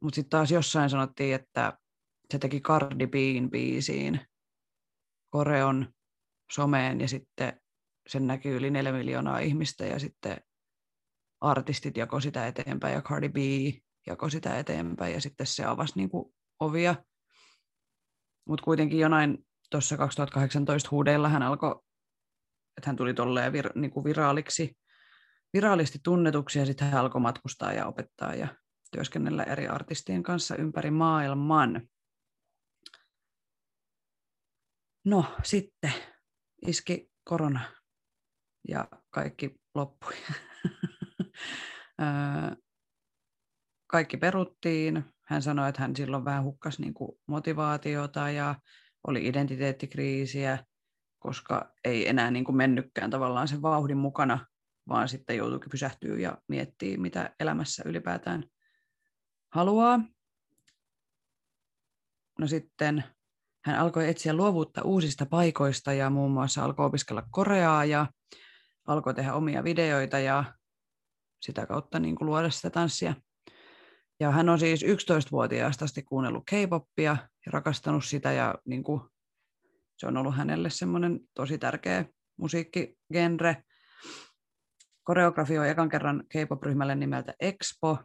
mutta 0.00 0.14
sitten 0.14 0.30
taas 0.30 0.50
jossain 0.50 0.90
sanottiin, 0.90 1.34
että 1.34 1.78
se 2.30 2.38
teki 2.38 2.60
Cardi 2.60 3.06
B:in 3.06 3.50
biisiin 3.50 4.20
koreon 5.30 5.92
someen 6.52 7.00
ja 7.00 7.08
sitten 7.08 7.60
sen 8.06 8.26
näkyy 8.26 8.56
yli 8.56 8.70
neljä 8.70 8.92
miljoonaa 8.92 9.38
ihmistä 9.38 9.86
ja 9.86 9.98
sitten 9.98 10.40
artistit 11.40 11.96
jako 11.96 12.20
sitä 12.20 12.46
eteenpäin 12.46 12.94
ja 12.94 13.02
Cardi 13.02 13.28
B 13.28 13.36
jako 14.06 14.30
sitä 14.30 14.58
eteenpäin 14.58 15.14
ja 15.14 15.20
sitten 15.20 15.46
se 15.46 15.64
avasi 15.64 15.92
niinku 15.96 16.34
ovia. 16.60 16.94
Mutta 18.48 18.64
kuitenkin 18.64 18.98
jonain 18.98 19.46
tuossa 19.70 19.96
2018 19.96 20.88
huudeilla 20.90 21.28
hän 21.28 21.42
alkoi, 21.42 21.82
että 22.76 22.88
hän 22.88 22.96
tuli 22.96 23.14
tolleen 23.14 23.52
vir, 23.52 23.70
niinku 23.74 24.04
viraaliksi, 24.04 24.78
viraalisti 25.54 25.98
tunnetuksi 26.04 26.58
ja 26.58 26.66
sitten 26.66 26.90
hän 26.90 27.00
alkoi 27.00 27.20
matkustaa 27.20 27.72
ja 27.72 27.86
opettaa 27.86 28.34
ja 28.34 28.48
työskennellä 28.92 29.42
eri 29.42 29.68
artistien 29.68 30.22
kanssa 30.22 30.56
ympäri 30.56 30.90
maailman. 30.90 31.88
No 35.04 35.24
sitten 35.42 35.92
iski 36.66 37.10
korona 37.24 37.60
ja 38.68 38.88
kaikki 39.10 39.54
loppui. 39.74 40.12
kaikki 43.92 44.16
peruttiin. 44.16 45.04
Hän 45.26 45.42
sanoi, 45.42 45.68
että 45.68 45.80
hän 45.80 45.96
silloin 45.96 46.24
vähän 46.24 46.44
hukkasi 46.44 46.82
niin 46.82 46.94
kuin 46.94 47.18
motivaatiota 47.26 48.30
ja 48.30 48.54
oli 49.06 49.26
identiteettikriisiä, 49.26 50.64
koska 51.18 51.72
ei 51.84 52.08
enää 52.08 52.30
niin 52.30 52.44
kuin 52.44 52.56
mennytkään 52.56 53.10
tavallaan 53.10 53.48
sen 53.48 53.62
vauhdin 53.62 53.98
mukana, 53.98 54.46
vaan 54.88 55.08
sitten 55.08 55.36
joutuikin 55.36 55.70
pysähtyä 55.70 56.18
ja 56.18 56.38
miettiä, 56.48 56.98
mitä 56.98 57.34
elämässä 57.40 57.82
ylipäätään 57.86 58.44
haluaa. 59.52 60.00
No 62.38 62.46
sitten 62.46 63.04
hän 63.64 63.78
alkoi 63.78 64.08
etsiä 64.08 64.34
luovuutta 64.34 64.82
uusista 64.82 65.26
paikoista 65.26 65.92
ja 65.92 66.10
muun 66.10 66.30
muassa 66.30 66.64
alkoi 66.64 66.86
opiskella 66.86 67.22
koreaa 67.30 67.84
ja 67.84 68.06
alkoi 68.86 69.14
tehdä 69.14 69.34
omia 69.34 69.64
videoita 69.64 70.18
ja 70.18 70.44
sitä 71.42 71.66
kautta 71.66 71.98
niin 71.98 72.16
kuin 72.16 72.26
luoda 72.26 72.50
sitä 72.50 72.70
tanssia. 72.70 73.14
Ja 74.20 74.30
hän 74.30 74.48
on 74.48 74.58
siis 74.58 74.84
11-vuotiaasta 74.84 75.84
asti 75.84 76.02
kuunnellut 76.02 76.44
K-poppia 76.46 77.16
ja 77.46 77.52
rakastanut 77.52 78.04
sitä 78.04 78.32
ja 78.32 78.54
niin 78.66 78.82
kuin, 78.82 79.00
se 79.96 80.06
on 80.06 80.16
ollut 80.16 80.36
hänelle 80.36 80.70
semmoinen 80.70 81.20
tosi 81.34 81.58
tärkeä 81.58 82.04
musiikkigenre. 82.36 83.62
Koreografioi 85.02 85.68
ekan 85.68 85.88
kerran 85.88 86.24
K-pop-ryhmälle 86.28 86.94
nimeltä 86.94 87.34
Expo. 87.40 87.98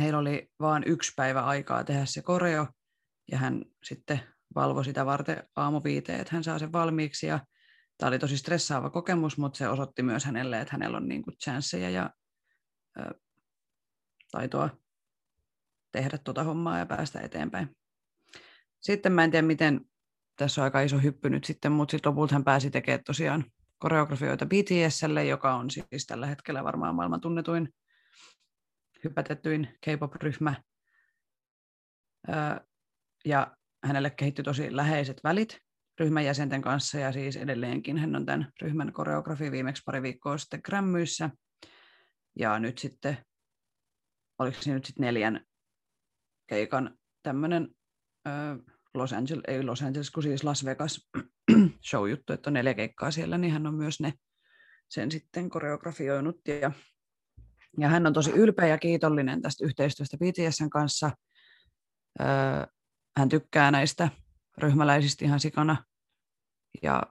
Heillä 0.00 0.18
oli 0.18 0.50
vain 0.60 0.82
yksi 0.86 1.12
päivä 1.16 1.40
aikaa 1.40 1.84
tehdä 1.84 2.04
se 2.04 2.22
koreo, 2.22 2.66
ja 3.32 3.38
hän 3.38 3.64
sitten 3.84 4.20
valvoi 4.54 4.84
sitä 4.84 5.06
varten 5.06 5.48
aamuviiteen, 5.56 6.20
että 6.20 6.34
hän 6.34 6.44
saa 6.44 6.58
sen 6.58 6.72
valmiiksi. 6.72 7.26
Ja 7.26 7.40
tämä 7.98 8.08
oli 8.08 8.18
tosi 8.18 8.36
stressaava 8.36 8.90
kokemus, 8.90 9.38
mutta 9.38 9.56
se 9.56 9.68
osoitti 9.68 10.02
myös 10.02 10.24
hänelle, 10.24 10.60
että 10.60 10.72
hänellä 10.72 10.96
on 10.96 11.08
niin 11.08 11.24
chanceja 11.44 11.90
ja 11.90 12.10
ö, 12.98 13.14
taitoa 14.30 14.70
tehdä 15.92 16.18
tuota 16.18 16.44
hommaa 16.44 16.78
ja 16.78 16.86
päästä 16.86 17.20
eteenpäin. 17.20 17.76
Sitten 18.80 19.12
mä 19.12 19.24
en 19.24 19.30
tiedä, 19.30 19.46
miten 19.46 19.80
tässä 20.36 20.60
on 20.60 20.64
aika 20.64 20.80
iso 20.80 20.98
hyppy 20.98 21.30
nyt 21.30 21.44
sitten, 21.44 21.72
mutta 21.72 21.90
sitten 21.92 22.10
lopulta 22.10 22.34
hän 22.34 22.44
pääsi 22.44 22.70
tekemään 22.70 23.04
tosiaan 23.04 23.44
koreografioita 23.78 24.46
BTSlle, 24.46 25.24
joka 25.24 25.54
on 25.54 25.70
siis 25.70 26.06
tällä 26.06 26.26
hetkellä 26.26 26.64
varmaan 26.64 26.94
maailman 26.94 27.20
tunnetuin 27.20 27.68
hypätettyin 29.04 29.68
K-pop-ryhmä. 29.80 30.54
Ja 33.24 33.56
hänelle 33.84 34.10
kehittyi 34.10 34.44
tosi 34.44 34.76
läheiset 34.76 35.20
välit 35.24 35.58
ryhmän 36.00 36.24
jäsenten 36.24 36.62
kanssa 36.62 36.98
ja 36.98 37.12
siis 37.12 37.36
edelleenkin 37.36 37.98
hän 37.98 38.16
on 38.16 38.26
tämän 38.26 38.52
ryhmän 38.62 38.92
koreografi 38.92 39.50
viimeksi 39.50 39.82
pari 39.86 40.02
viikkoa 40.02 40.38
sitten 40.38 40.60
Grammyissä. 40.64 41.30
Ja 42.38 42.58
nyt 42.58 42.78
sitten, 42.78 43.18
oliko 44.38 44.62
se 44.62 44.74
nyt 44.74 44.84
sitten 44.84 45.04
neljän 45.04 45.46
keikan 46.46 46.98
tämmöinen 47.22 47.68
Los 48.94 49.12
Angeles, 49.12 49.44
ei 49.48 49.62
Los 49.62 49.82
Angeles, 49.82 50.10
kun 50.10 50.22
siis 50.22 50.44
Las 50.44 50.64
Vegas 50.64 51.10
show-juttu, 51.90 52.32
että 52.32 52.50
on 52.50 52.54
neljä 52.54 52.74
keikkaa 52.74 53.10
siellä, 53.10 53.38
niin 53.38 53.52
hän 53.52 53.66
on 53.66 53.74
myös 53.74 54.00
ne 54.00 54.12
sen 54.88 55.10
sitten 55.10 55.50
koreografioinut. 55.50 56.36
Ja, 56.48 56.72
ja 57.78 57.88
hän 57.88 58.06
on 58.06 58.12
tosi 58.12 58.30
ylpeä 58.30 58.66
ja 58.66 58.78
kiitollinen 58.78 59.42
tästä 59.42 59.66
yhteistyöstä 59.66 60.16
BTSn 60.16 60.70
kanssa. 60.70 61.10
Öö, 62.20 62.26
hän 63.16 63.28
tykkää 63.28 63.70
näistä 63.70 64.08
ryhmäläisistä 64.58 65.24
ihan 65.24 65.40
sikana. 65.40 65.84
Ja 66.82 67.02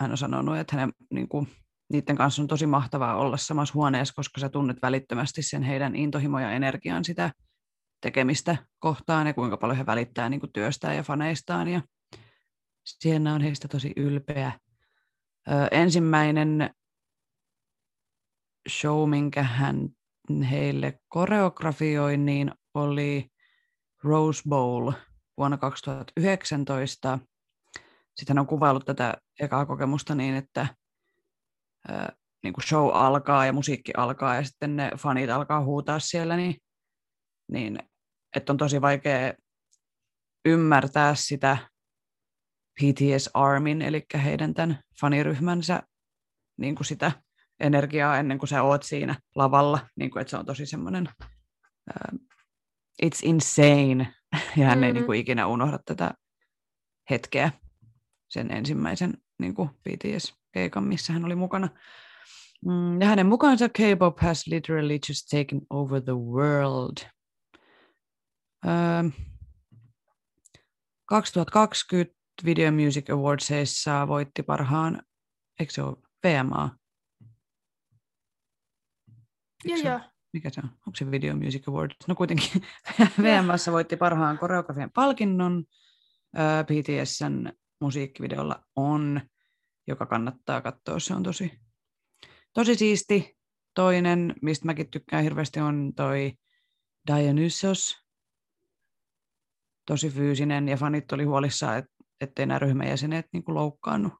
hän 0.00 0.10
on 0.10 0.18
sanonut, 0.18 0.56
että 0.56 0.76
hänen, 0.76 0.92
niin 1.10 1.28
kuin, 1.28 1.48
niiden 1.92 2.16
kanssa 2.16 2.42
on 2.42 2.48
tosi 2.48 2.66
mahtavaa 2.66 3.16
olla 3.16 3.36
samassa 3.36 3.74
huoneessa, 3.74 4.14
koska 4.14 4.40
sä 4.40 4.48
tunnet 4.48 4.82
välittömästi 4.82 5.42
sen 5.42 5.62
heidän 5.62 5.96
intohimo 5.96 6.38
ja 6.38 6.50
energian 6.50 7.04
sitä 7.04 7.32
tekemistä 8.00 8.56
kohtaan 8.78 9.26
ja 9.26 9.34
kuinka 9.34 9.56
paljon 9.56 9.76
he 9.76 9.86
välittää 9.86 10.28
niin 10.28 10.40
kuin 10.40 10.52
työstään 10.52 10.96
ja 10.96 11.02
faneistaan. 11.02 11.68
Ja 11.68 11.80
Sienna 12.84 13.34
on 13.34 13.40
heistä 13.40 13.68
tosi 13.68 13.92
ylpeä. 13.96 14.52
Ö, 15.48 15.68
ensimmäinen 15.70 16.70
show, 18.68 19.10
minkä 19.10 19.42
hän 19.42 19.88
heille 20.50 21.00
koreografioi, 21.08 22.16
niin 22.16 22.52
oli 22.74 23.30
Rose 24.02 24.42
Bowl 24.48 24.92
vuonna 25.40 25.56
2019. 25.56 27.18
Sitten 28.16 28.36
hän 28.36 28.38
on 28.38 28.46
kuvaillut 28.46 28.84
tätä 28.84 29.14
ekaa 29.40 29.66
kokemusta 29.66 30.14
niin, 30.14 30.34
että 30.34 30.66
ö, 31.90 31.92
niin 32.42 32.52
kuin 32.52 32.64
show 32.64 32.90
alkaa 32.92 33.46
ja 33.46 33.52
musiikki 33.52 33.92
alkaa 33.96 34.34
ja 34.34 34.44
sitten 34.44 34.76
ne 34.76 34.90
fanit 34.98 35.30
alkaa 35.30 35.64
huutaa 35.64 35.98
siellä, 35.98 36.36
niin, 36.36 36.56
niin 37.52 37.78
että 38.36 38.52
on 38.52 38.56
tosi 38.56 38.80
vaikea 38.80 39.34
ymmärtää 40.44 41.14
sitä 41.14 41.56
PTS 42.80 43.30
Armin, 43.34 43.82
eli 43.82 44.06
heidän 44.24 44.54
tämän 44.54 44.78
faniryhmänsä 45.00 45.82
niin 46.58 46.74
kuin 46.74 46.86
sitä 46.86 47.12
energiaa 47.60 48.18
ennen 48.18 48.38
kuin 48.38 48.48
sä 48.48 48.62
oot 48.62 48.82
siinä 48.82 49.16
lavalla, 49.34 49.88
niin 49.96 50.10
kuin, 50.10 50.20
että 50.20 50.30
se 50.30 50.36
on 50.36 50.46
tosi 50.46 50.66
semmoinen 50.66 51.08
uh, 51.90 52.20
it's 53.02 53.20
insane, 53.22 54.14
ja 54.56 54.66
hän 54.66 54.78
mm-hmm. 54.78 54.82
ei 54.82 54.92
niin 54.92 55.06
kuin, 55.06 55.20
ikinä 55.20 55.46
unohda 55.46 55.78
tätä 55.84 56.14
hetkeä, 57.10 57.52
sen 58.28 58.50
ensimmäisen 58.50 59.14
niin 59.38 59.54
kuin 59.54 59.68
BTS-keikan, 59.68 60.84
missä 60.84 61.12
hän 61.12 61.24
oli 61.24 61.34
mukana. 61.34 61.68
Mm, 62.66 63.00
ja 63.00 63.06
hänen 63.06 63.26
mukaansa 63.26 63.68
K-pop 63.68 64.18
has 64.20 64.46
literally 64.46 64.98
just 65.08 65.26
taken 65.30 65.60
over 65.70 66.02
the 66.02 66.12
world. 66.12 66.96
2020 71.06 72.20
Video 72.44 72.72
Music 72.72 73.10
Awardsissa 73.10 74.08
voitti 74.08 74.42
parhaan, 74.42 75.02
eikö 75.60 75.72
se 75.72 75.82
ole 75.82 75.96
VMA? 76.26 76.76
Joo, 79.64 79.78
joo. 79.78 80.00
Mikä 80.32 80.50
se 80.50 80.60
on? 80.64 80.68
Onko 80.68 80.96
se 80.96 81.10
Video 81.10 81.36
Music 81.36 81.68
Awards? 81.68 81.96
No 82.08 82.14
kuitenkin 82.14 82.62
VMassa 83.22 83.72
voitti 83.72 83.96
parhaan 83.96 84.38
koreografian 84.38 84.90
palkinnon. 84.94 85.64
BTSn 86.66 87.52
musiikkivideolla 87.80 88.64
on, 88.76 89.20
joka 89.86 90.06
kannattaa 90.06 90.60
katsoa. 90.60 90.98
Se 90.98 91.14
on 91.14 91.22
tosi, 91.22 91.60
tosi 92.52 92.74
siisti. 92.74 93.40
Toinen, 93.74 94.34
mistä 94.42 94.66
mäkin 94.66 94.90
tykkään 94.90 95.22
hirveästi, 95.22 95.60
on 95.60 95.92
toi 95.96 96.32
Dionysos, 97.06 97.96
tosi 99.86 100.10
fyysinen 100.10 100.68
ja 100.68 100.76
fanit 100.76 101.12
oli 101.12 101.24
huolissaan, 101.24 101.78
että 101.78 101.92
ettei 102.20 102.46
nämä 102.46 102.58
ryhmäjäsenet 102.58 103.26
niin 103.32 103.44
kuin 103.44 103.54
loukkaannut, 103.54 104.12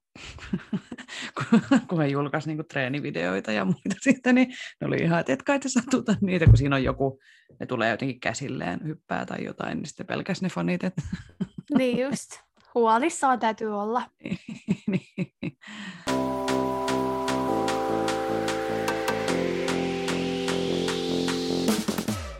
kun 1.88 2.00
he 2.00 2.06
julkaisivat 2.06 2.56
niin 2.56 2.68
treenivideoita 2.68 3.52
ja 3.52 3.64
muita 3.64 3.96
sitten, 4.00 4.34
niin 4.34 4.48
ne 4.80 4.86
oli 4.86 4.96
ihan, 4.96 5.20
että 5.20 5.32
et 5.32 5.42
kai 5.42 5.58
te 5.58 5.68
satuta 5.68 6.16
niitä, 6.20 6.46
kun 6.46 6.56
siinä 6.56 6.76
on 6.76 6.84
joku, 6.84 7.20
ne 7.60 7.66
tulee 7.66 7.90
jotenkin 7.90 8.20
käsilleen 8.20 8.80
hyppää 8.84 9.26
tai 9.26 9.44
jotain, 9.44 9.78
niin 9.78 9.86
sitten 9.86 10.06
pelkäs 10.06 10.42
ne 10.42 10.48
fanit. 10.48 10.84
Että... 10.84 11.02
niin 11.78 11.98
just, 11.98 12.30
huolissaan 12.74 13.38
täytyy 13.38 13.80
olla. 13.80 14.02
niin. 14.90 15.56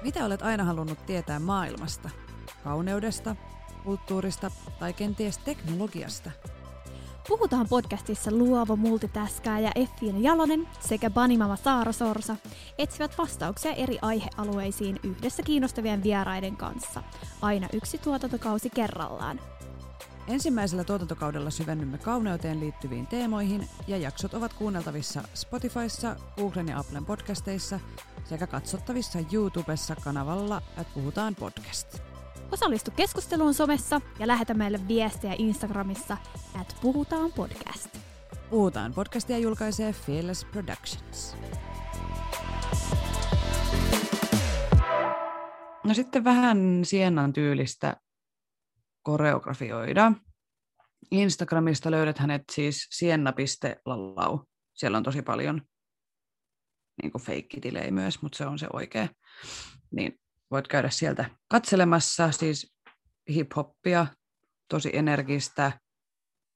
Mitä 0.03 0.25
olet 0.25 0.43
aina 0.43 0.65
halunnut 0.65 1.07
tietää 1.07 1.41
maailmasta? 1.41 2.11
kauneudesta, 2.65 3.37
kulttuurista 3.81 4.51
tai 4.79 4.93
kenties 4.93 5.39
teknologiasta. 5.39 6.31
Puhutaan 7.29 7.67
podcastissa 7.69 8.31
luova 8.31 8.77
multitaskaaja 8.77 9.73
Effiina 9.75 10.19
Jalonen 10.19 10.69
sekä 10.81 11.11
Banimama 11.11 11.57
Saara 11.57 11.93
Sorsa 11.93 12.37
etsivät 12.79 13.19
vastauksia 13.19 13.73
eri 13.73 13.99
aihealueisiin 14.03 15.01
yhdessä 15.03 15.43
kiinnostavien 15.43 16.03
vieraiden 16.03 16.57
kanssa, 16.57 17.03
aina 17.43 17.69
yksi 17.73 17.99
tuotantokausi 17.99 18.71
kerrallaan. 18.71 19.41
Ensimmäisellä 20.29 20.85
tuotantokaudella 20.85 21.51
syvennymme 21.51 21.99
kauneuteen 21.99 22.61
liittyviin 22.61 23.07
teemoihin 23.07 23.69
ja 23.87 23.97
jaksot 23.97 24.35
ovat 24.35 24.53
kuunneltavissa 24.53 25.23
Spotifyssa, 25.35 26.17
Googlen 26.37 26.69
ja 26.69 26.79
Applen 26.79 27.05
podcasteissa 27.05 27.81
sekä 28.25 28.47
katsottavissa 28.47 29.19
YouTubessa 29.33 29.97
kanavalla 29.97 30.63
että 30.79 30.95
Puhutaan 30.95 31.35
podcast. 31.35 32.10
Osallistu 32.53 32.91
keskusteluun 32.91 33.55
somessa 33.55 34.01
ja 34.19 34.27
lähetä 34.27 34.55
meille 34.55 34.81
viestejä 34.89 35.35
Instagramissa 35.39 36.17
at 36.61 36.77
Puhutaan 36.83 37.33
podcast. 37.33 37.99
Puhutaan 38.51 38.95
podcastia 38.95 39.39
julkaisee 39.39 39.93
Fearless 39.93 40.45
Productions. 40.45 41.37
No 45.85 45.95
sitten 45.95 46.25
vähän 46.25 46.59
Siennan 46.85 47.33
tyylistä 47.33 47.97
koreografioida. 49.03 50.13
Instagramista 51.11 51.91
löydät 51.91 52.19
hänet 52.19 52.43
siis 52.53 52.87
sienna.lallau. 52.91 54.39
Siellä 54.75 54.99
on 54.99 55.03
tosi 55.03 55.23
paljon 55.23 55.63
niin 57.03 57.13
feikkitilejä 57.23 57.91
myös, 57.91 58.23
mutta 58.23 58.39
se 58.39 58.47
on 58.47 58.59
se 58.59 58.67
oikea. 58.73 59.09
Niin 59.91 60.21
voit 60.51 60.69
käydä 60.69 60.91
sieltä 60.91 61.31
katselemassa, 61.49 62.31
siis 62.31 62.75
hip-hoppia, 63.31 64.07
tosi 64.69 64.91
energistä. 64.93 65.73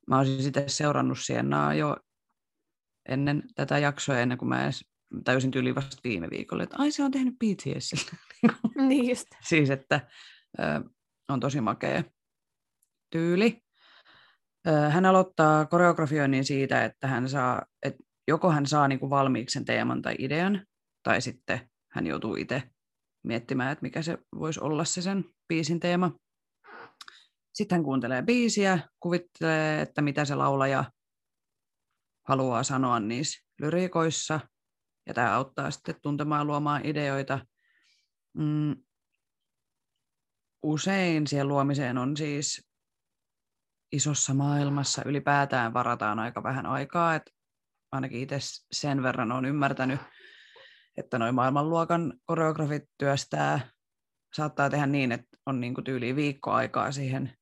Mä 0.08 0.18
olisin 0.18 0.42
sitten 0.42 0.70
seurannut 0.70 1.18
Siennaa 1.20 1.74
jo 1.74 1.96
ennen 3.08 3.42
tätä 3.54 3.78
jaksoa, 3.78 4.18
ennen 4.18 4.38
kuin 4.38 4.48
mä 4.48 4.64
edes 4.64 4.84
täysin 5.24 5.50
tyyli 5.50 5.74
vasta 5.74 5.96
viime 6.04 6.30
viikolla, 6.30 6.62
että 6.62 6.76
ai 6.78 6.90
se 6.90 7.02
on 7.02 7.10
tehnyt 7.10 7.34
BTSille. 7.38 8.18
Niin 8.88 9.08
just. 9.08 9.26
siis, 9.48 9.70
että 9.70 10.08
ö, 10.58 10.62
on 11.28 11.40
tosi 11.40 11.60
makea 11.60 12.04
tyyli. 13.10 13.62
Ö, 14.66 14.70
hän 14.70 15.06
aloittaa 15.06 15.66
koreografioinnin 15.66 16.44
siitä, 16.44 16.84
että 16.84 17.06
hän 17.06 17.28
saa, 17.28 17.62
että 17.82 18.02
joko 18.28 18.50
hän 18.50 18.66
saa 18.66 18.88
niin 18.88 18.98
kuin 18.98 19.10
valmiiksi 19.10 19.52
sen 19.52 19.64
teeman 19.64 20.02
tai 20.02 20.14
idean, 20.18 20.66
tai 21.02 21.20
sitten 21.20 21.70
hän 21.92 22.06
joutuu 22.06 22.36
itse 22.36 22.62
miettimään, 23.24 23.72
että 23.72 23.82
mikä 23.82 24.02
se 24.02 24.18
voisi 24.34 24.60
olla 24.60 24.84
se 24.84 25.02
sen 25.02 25.24
biisin 25.48 25.80
teema. 25.80 26.10
Sitten 27.54 27.76
hän 27.76 27.84
kuuntelee 27.84 28.22
biisiä, 28.22 28.78
kuvittelee, 29.00 29.80
että 29.80 30.02
mitä 30.02 30.24
se 30.24 30.34
laulaja 30.34 30.84
haluaa 32.28 32.62
sanoa 32.62 33.00
niissä 33.00 33.44
lyriikoissa, 33.60 34.40
ja 35.06 35.14
tämä 35.14 35.34
auttaa 35.34 35.70
sitten 35.70 35.94
tuntemaan 36.02 36.46
luomaan 36.46 36.86
ideoita. 36.86 37.46
Mm. 38.36 38.76
Usein 40.62 41.26
siihen 41.26 41.48
luomiseen 41.48 41.98
on 41.98 42.16
siis 42.16 42.68
isossa 43.92 44.34
maailmassa 44.34 45.02
ylipäätään 45.06 45.74
varataan 45.74 46.18
aika 46.18 46.42
vähän 46.42 46.66
aikaa, 46.66 47.14
että 47.14 47.30
ainakin 47.92 48.20
itse 48.20 48.38
sen 48.72 49.02
verran 49.02 49.32
on 49.32 49.44
ymmärtänyt, 49.44 50.00
että 50.96 51.18
noin 51.18 51.34
maailmanluokan 51.34 52.12
koreografit 52.24 52.84
työstää, 52.98 53.70
saattaa 54.34 54.70
tehdä 54.70 54.86
niin, 54.86 55.12
että 55.12 55.36
on 55.46 55.60
niin 55.60 55.74
kuin 55.74 55.84
tyyliin 55.84 56.16
viikko 56.16 56.50
aikaa 56.50 56.92
siihen 56.92 57.32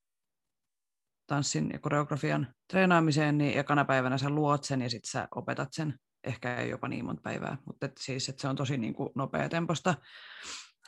tanssin 1.27 1.71
ja 1.73 1.79
koreografian 1.79 2.55
treenaamiseen, 2.71 3.39
niin 3.39 3.59
ekana 3.59 3.85
päivänä 3.85 4.19
sä 4.19 4.31
luot 4.31 4.65
sen 4.65 4.83
ja 4.83 4.91
sitten 4.91 5.11
sä 5.11 5.29
opetat 5.35 5.69
sen 5.73 5.95
ehkä 6.25 6.57
ei 6.57 6.71
jopa 6.71 6.89
niin 6.89 7.05
monta 7.05 7.23
päivää, 7.23 7.59
mutta 7.67 7.87
et 7.87 7.93
siis, 8.01 8.29
että 8.29 8.43
se 8.43 8.49
on 8.49 8.57
tosi 8.57 8.79
niin 8.79 8.95
kuin 8.95 9.11
nopea 9.15 9.49
temposta, 9.49 9.95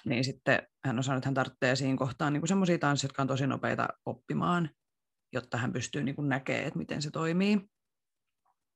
niin 0.04 0.24
sitten 0.24 0.62
hän 0.84 0.98
on 0.98 1.04
sanonut, 1.04 1.20
että 1.20 1.28
hän 1.28 1.34
tarvitsee 1.34 1.76
siinä 1.76 1.98
kohtaan 1.98 2.32
niin 2.32 2.48
semmoisia 2.48 2.78
tansseja, 2.78 3.08
jotka 3.08 3.22
on 3.22 3.28
tosi 3.28 3.46
nopeita 3.46 3.88
oppimaan, 4.06 4.70
jotta 5.32 5.58
hän 5.58 5.72
pystyy 5.72 6.02
niin 6.02 6.16
kuin 6.16 6.28
näkemään, 6.28 6.64
että 6.66 6.78
miten 6.78 7.02
se 7.02 7.10
toimii. 7.10 7.60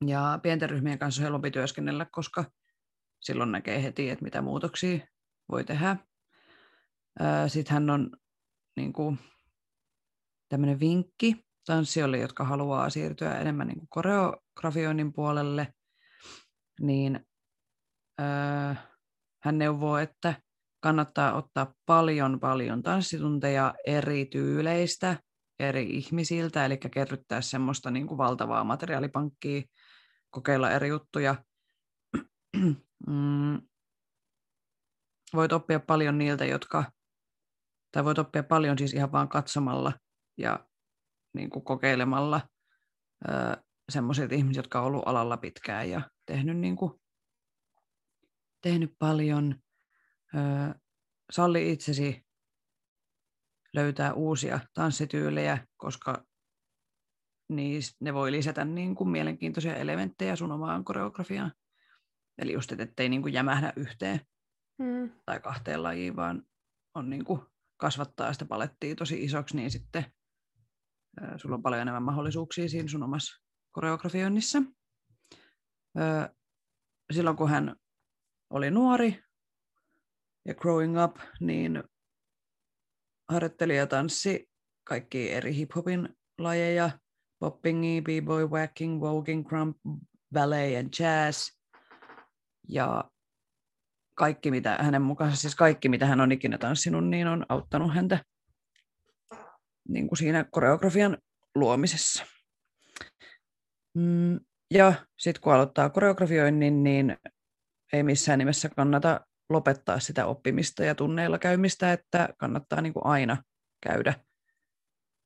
Ja 0.07 0.39
pienten 0.43 0.71
ryhmien 0.71 0.99
kanssa 0.99 1.23
on 1.23 1.25
helpompi 1.25 1.51
työskennellä, 1.51 2.07
koska 2.13 2.45
silloin 3.21 3.53
näkee 3.53 3.83
heti, 3.83 4.11
että 4.11 4.25
mitä 4.25 4.43
muutoksia 4.43 4.99
voi 5.53 5.65
tehdä. 5.65 5.97
Sitten 7.47 7.75
hän 7.75 7.91
on 7.91 8.11
niin 8.77 8.93
kuin, 8.93 9.19
tämmöinen 10.49 10.81
vinkki 10.81 11.47
tanssijoille, 11.67 12.19
jotka 12.19 12.45
haluaa 12.45 12.91
siirtyä 12.91 13.39
enemmän 13.39 13.67
niin 13.67 13.79
kuin 13.79 13.89
koreografioinnin 13.89 15.13
puolelle, 15.13 15.75
niin 16.81 17.27
öö, 18.21 18.75
hän 19.43 19.59
neuvoo, 19.59 19.99
että 19.99 20.35
kannattaa 20.81 21.33
ottaa 21.33 21.75
paljon 21.87 22.41
paljon 22.41 22.83
tanssitunteja 22.83 23.75
eri 23.87 24.27
tyyleistä, 24.27 25.17
eri 25.61 25.91
ihmisiltä, 25.91 26.65
eli 26.65 26.77
kerryttää 26.77 27.41
semmoista 27.41 27.91
niin 27.91 28.07
kuin 28.07 28.19
valtavaa 28.19 28.65
materiaalipankkia, 28.65 29.63
kokeilla 30.31 30.71
eri 30.71 30.89
juttuja. 30.89 31.35
Mm, 33.07 33.61
voit 35.35 35.53
oppia 35.53 35.81
paljon 35.81 36.19
niiltä, 36.19 36.45
jotka, 36.45 36.93
tai 37.93 38.05
voit 38.05 38.19
oppia 38.19 38.43
paljon 38.43 38.79
siis 38.79 38.95
ihan 38.95 39.13
vaan 39.13 39.29
katsomalla 39.29 39.93
ja 40.39 40.69
niin 41.35 41.51
kuin 41.51 41.65
kokeilemalla 41.65 42.41
semmoisilta 43.93 44.35
ihmisiltä, 44.35 44.59
jotka 44.59 44.81
on 44.81 44.87
ollut 44.87 45.03
alalla 45.07 45.37
pitkään 45.37 45.91
ja 45.91 46.11
tehnyt, 46.27 46.57
niin 46.57 46.77
kuin, 46.77 46.93
tehnyt 48.63 48.95
paljon. 48.99 49.55
Öö, 50.35 50.75
salli 51.33 51.73
itsesi 51.73 52.27
löytää 53.75 54.13
uusia 54.13 54.61
tanssityylejä, 54.75 55.67
koska 55.77 56.25
niin 57.49 57.83
ne 58.01 58.15
voi 58.15 58.33
lisätä 58.33 58.65
niin 58.65 58.95
kuin 58.95 59.11
mielenkiintoisia 59.11 59.77
elementtejä 59.77 60.37
sun 60.37 60.53
omaan 60.53 60.85
koreografiaan. 60.85 61.53
Eli 62.39 62.53
just, 62.53 62.73
että 62.73 62.85
ettei 62.85 63.09
niin 63.09 63.23
kuin 63.23 63.35
jämähdä 63.35 63.73
yhteen 63.77 64.21
hmm. 64.83 65.11
tai 65.27 65.41
kahteen 65.41 65.83
lajiin, 65.83 66.17
vaan 66.17 66.43
on 66.95 67.11
niin 67.11 67.25
kuin 67.25 67.41
kasvattaa 67.77 68.33
sitä 68.33 68.45
palettia 68.45 68.95
tosi 68.95 69.25
isoksi, 69.25 69.57
niin 69.57 69.71
sitten 69.71 70.05
ää, 71.21 71.39
sulla 71.39 71.55
on 71.55 71.63
paljon 71.63 71.83
enemmän 71.83 72.03
mahdollisuuksia 72.03 72.69
siinä 72.69 72.89
sun 72.89 73.03
omassa 73.03 73.45
koreografioinnissa. 73.73 74.63
Ää, 75.97 76.35
silloin 77.13 77.37
kun 77.37 77.51
hän 77.51 77.77
oli 78.51 78.71
nuori 78.71 79.23
ja 80.49 80.55
growing 80.55 81.05
up, 81.05 81.17
niin 81.41 81.83
harjoitteli 83.29 83.77
ja 83.77 83.87
tanssi 83.87 84.51
kaikki 84.85 85.31
eri 85.31 85.55
hip-hopin 85.57 86.17
lajeja, 86.39 86.91
poppingi, 87.39 88.03
b-boy, 88.03 88.47
whacking, 88.47 89.01
voguing, 89.01 89.49
crump, 89.49 89.77
ballet 90.33 90.73
ja 90.73 90.83
jazz. 90.99 91.58
Ja 92.69 93.05
kaikki, 94.15 94.51
mitä 94.51 94.77
hänen 94.81 95.03
mukaansa, 95.03 95.37
siis 95.37 95.57
kaikki, 95.57 95.89
mitä 95.89 96.07
hän 96.07 96.21
on 96.21 96.33
ikinä 96.33 96.59
tanssinut, 96.59 97.09
niin 97.09 97.27
on 97.27 97.47
auttanut 97.49 97.95
häntä 97.95 98.25
niin 99.89 100.09
kuin 100.09 100.19
siinä 100.19 100.45
koreografian 100.45 101.19
luomisessa. 101.55 102.27
Mm, 103.95 104.41
ja 104.75 104.93
sitten 105.19 105.41
kun 105.43 105.53
aloittaa 105.53 105.91
koreografioinnin, 105.91 106.83
niin 106.83 107.17
ei 107.93 108.03
missään 108.03 108.39
nimessä 108.39 108.69
kannata 108.69 109.21
lopettaa 109.51 110.01
sitä 110.01 110.27
oppimista 110.27 110.85
ja 110.85 110.95
tunneilla 110.95 111.39
käymistä, 111.39 111.93
että 111.93 112.29
kannattaa 112.39 112.81
niin 112.81 112.93
kuin 112.93 113.07
aina 113.07 113.43
käydä 113.83 114.15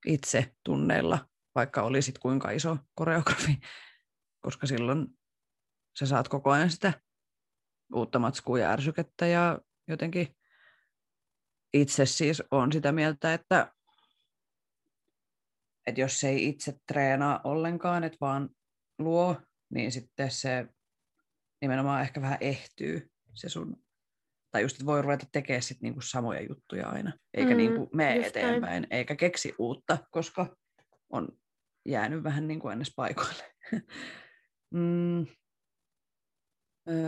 itse 0.07 0.55
tunneilla, 0.65 1.29
vaikka 1.55 1.83
olisit 1.83 2.19
kuinka 2.19 2.51
iso 2.51 2.79
koreografi, 2.95 3.59
koska 4.41 4.67
silloin 4.67 5.07
sä 5.99 6.07
saat 6.07 6.29
koko 6.29 6.51
ajan 6.51 6.71
sitä 6.71 6.93
uutta 7.95 8.19
matskua 8.19 8.59
ja 8.59 8.71
ärsykettä 8.71 9.27
ja 9.27 9.59
jotenkin 9.89 10.37
itse 11.75 12.07
siis 12.07 12.43
on 12.51 12.73
sitä 12.73 12.93
mieltä, 12.93 13.35
että, 13.35 13.73
että 15.87 16.01
jos 16.01 16.25
ei 16.25 16.49
itse 16.49 16.75
treenaa 16.87 17.41
ollenkaan, 17.45 18.05
että 18.05 18.19
vaan 18.21 18.49
luo, 18.99 19.41
niin 19.71 19.93
sitten 19.93 20.31
se 20.31 20.67
nimenomaan 21.61 22.03
ehkä 22.03 22.21
vähän 22.21 22.39
ehtyy 22.41 23.11
se 23.35 23.49
sun, 23.49 23.77
tai 24.51 24.63
just, 24.63 24.75
että 24.75 24.87
voi 24.87 25.03
ruveta 25.03 25.27
tekemään 25.33 25.63
sit 25.63 25.81
niinku 25.81 26.01
samoja 26.01 26.41
juttuja 26.49 26.89
aina, 26.89 27.13
eikä 27.35 27.51
mm, 27.51 27.57
niinku 27.57 27.91
mene 27.95 28.27
eteenpäin, 28.27 28.61
näin. 28.63 28.87
eikä 28.91 29.17
keksi 29.17 29.55
uutta, 29.59 29.99
koska 30.11 30.57
on 31.11 31.29
jäänyt 31.87 32.23
vähän 32.23 32.49
niin 32.49 32.61
kuin 32.61 32.73
ennessä 32.73 32.93
paikoille. 32.97 33.45
mm. 34.75 35.27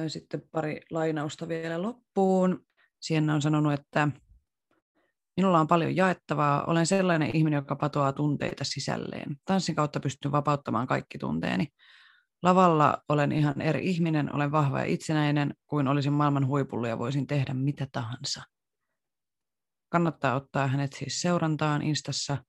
Sitten 0.08 0.42
pari 0.52 0.80
lainausta 0.90 1.48
vielä 1.48 1.82
loppuun. 1.82 2.66
Sienna 3.00 3.34
on 3.34 3.42
sanonut, 3.42 3.72
että 3.72 4.08
Minulla 5.36 5.60
on 5.60 5.66
paljon 5.66 5.96
jaettavaa. 5.96 6.64
Olen 6.64 6.86
sellainen 6.86 7.36
ihminen, 7.36 7.56
joka 7.56 7.76
patoaa 7.76 8.12
tunteita 8.12 8.64
sisälleen. 8.64 9.36
Tanssin 9.44 9.74
kautta 9.74 10.00
pystyn 10.00 10.32
vapauttamaan 10.32 10.86
kaikki 10.86 11.18
tunteeni. 11.18 11.68
Lavalla 12.42 13.02
olen 13.08 13.32
ihan 13.32 13.60
eri 13.60 13.90
ihminen, 13.90 14.34
olen 14.34 14.52
vahva 14.52 14.78
ja 14.78 14.84
itsenäinen, 14.84 15.54
kuin 15.66 15.88
olisin 15.88 16.12
maailman 16.12 16.46
huipulla 16.46 16.88
ja 16.88 16.98
voisin 16.98 17.26
tehdä 17.26 17.54
mitä 17.54 17.86
tahansa. 17.92 18.42
Kannattaa 19.88 20.34
ottaa 20.34 20.66
hänet 20.66 20.92
siis 20.92 21.20
seurantaan 21.20 21.82
Instassa. 21.82 22.44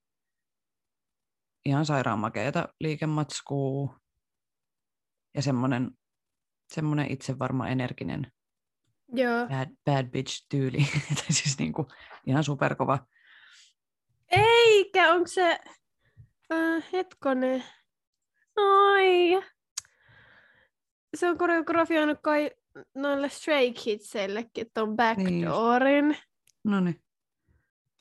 Ihan 1.64 1.86
sairaan 1.86 2.18
makeeta 2.18 2.68
liikematskuu 2.80 3.94
ja 5.34 5.42
semmoinen, 5.42 5.90
semmoinen 6.74 7.10
itsevarma, 7.10 7.68
energinen 7.68 8.32
Joo. 9.12 9.46
bad, 9.46 9.68
bad 9.84 10.06
bitch-tyyli. 10.06 10.86
tai 11.18 11.32
siis 11.32 11.58
niinku 11.58 11.88
ihan 12.26 12.44
superkova. 12.44 12.98
Eikä, 14.30 15.12
onko 15.12 15.26
se... 15.26 15.58
Äh, 16.52 16.84
hetkonen. 16.92 17.64
Ai. 18.56 19.42
Se 21.14 21.28
on 21.28 21.38
koreografioinut 21.38 22.18
kai 22.22 22.50
noille 22.94 23.28
Stray 23.28 23.72
Kidseillekin 23.72 24.66
ton 24.74 24.96
Backdoorin. 24.96 26.08
Niin. 26.08 26.18
No 26.64 26.80
niin. 26.80 27.02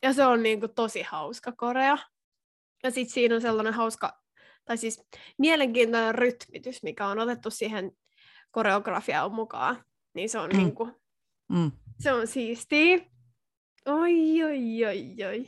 Ja 0.04 0.14
se 0.14 0.26
on 0.26 0.44
niinku 0.44 0.68
tosi 0.68 1.02
hauska 1.02 1.52
korea. 1.52 1.98
Ja 2.84 2.92
sit 2.92 3.10
siinä 3.10 3.36
on 3.36 3.42
sellainen 3.42 3.74
hauska, 3.74 4.22
tai 4.66 4.78
siis 4.78 5.04
mielenkiintoinen 5.38 6.16
rytmitys, 6.16 6.84
mikä 6.84 7.08
on 7.08 7.20
otettu 7.20 7.50
siihen 7.52 7.92
koreografiaan 8.56 9.32
mukaan. 9.34 9.84
Niin 10.14 10.30
se 10.30 10.40
on 10.40 10.50
Mm. 10.50 10.58
niinku, 10.58 10.92
Mm. 11.50 11.72
se 12.00 12.14
on 12.14 12.28
siistiä. 12.28 12.98
Oi, 13.86 14.44
oi, 14.44 14.86
oi, 14.86 15.16
oi. 15.28 15.48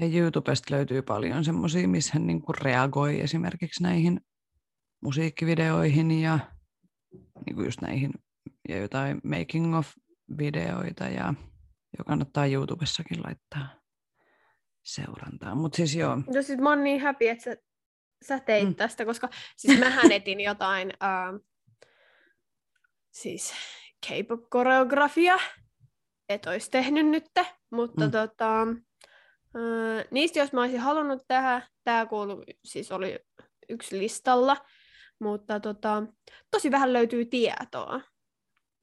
Ja 0.00 0.20
YouTubesta 0.20 0.74
löytyy 0.74 1.02
paljon 1.02 1.44
semmoisia, 1.44 1.88
missä 1.88 2.10
hän 2.14 2.26
niinku 2.26 2.52
reagoi 2.52 3.20
esimerkiksi 3.20 3.82
näihin 3.82 4.20
musiikkivideoihin 5.02 6.10
ja 6.10 6.38
niinku 7.46 7.62
just 7.62 7.80
näihin 7.80 8.12
ja 8.68 8.76
jotain 8.76 9.20
making 9.24 9.76
of 9.78 9.88
videoita 10.38 11.04
ja 11.04 11.34
jo 11.98 12.04
kannattaa 12.04 12.46
YouTubessakin 12.46 13.22
laittaa 13.24 13.68
seurantaan. 14.84 15.58
Mutta 15.58 15.76
siis 15.76 15.94
joo, 15.94 16.16
No 16.16 16.42
siis 16.42 16.58
mä 16.58 16.68
oon 16.68 16.84
niin 16.84 17.00
happy, 17.00 17.28
että 17.28 17.44
sä, 17.44 17.56
sä 18.24 18.40
teit 18.40 18.68
Mm. 18.68 18.74
tästä, 18.74 19.04
koska 19.04 19.28
siis 19.56 19.78
mähän 19.78 20.12
etin 20.12 20.40
jotain 20.40 20.88
uh, 20.88 21.40
siis 23.20 23.52
K-pop-koreografia, 24.06 25.38
et 26.28 26.46
ois 26.46 26.68
tehnyt 26.70 27.06
nyt, 27.06 27.24
mutta 27.70 28.04
Mm. 28.04 28.10
tota, 28.10 28.62
uh, 29.54 30.04
niistä 30.10 30.38
jos 30.38 30.52
mä 30.52 30.60
olisin 30.60 30.80
halunnut 30.80 31.22
tehdä, 31.28 31.62
tää 31.84 32.06
kuulu, 32.06 32.44
siis 32.64 32.92
oli 32.92 33.18
yksi 33.68 33.98
listalla, 33.98 34.56
mutta 35.20 35.60
tota, 35.60 36.02
tosi 36.50 36.70
vähän 36.70 36.92
löytyy 36.92 37.24
tietoa. 37.24 38.00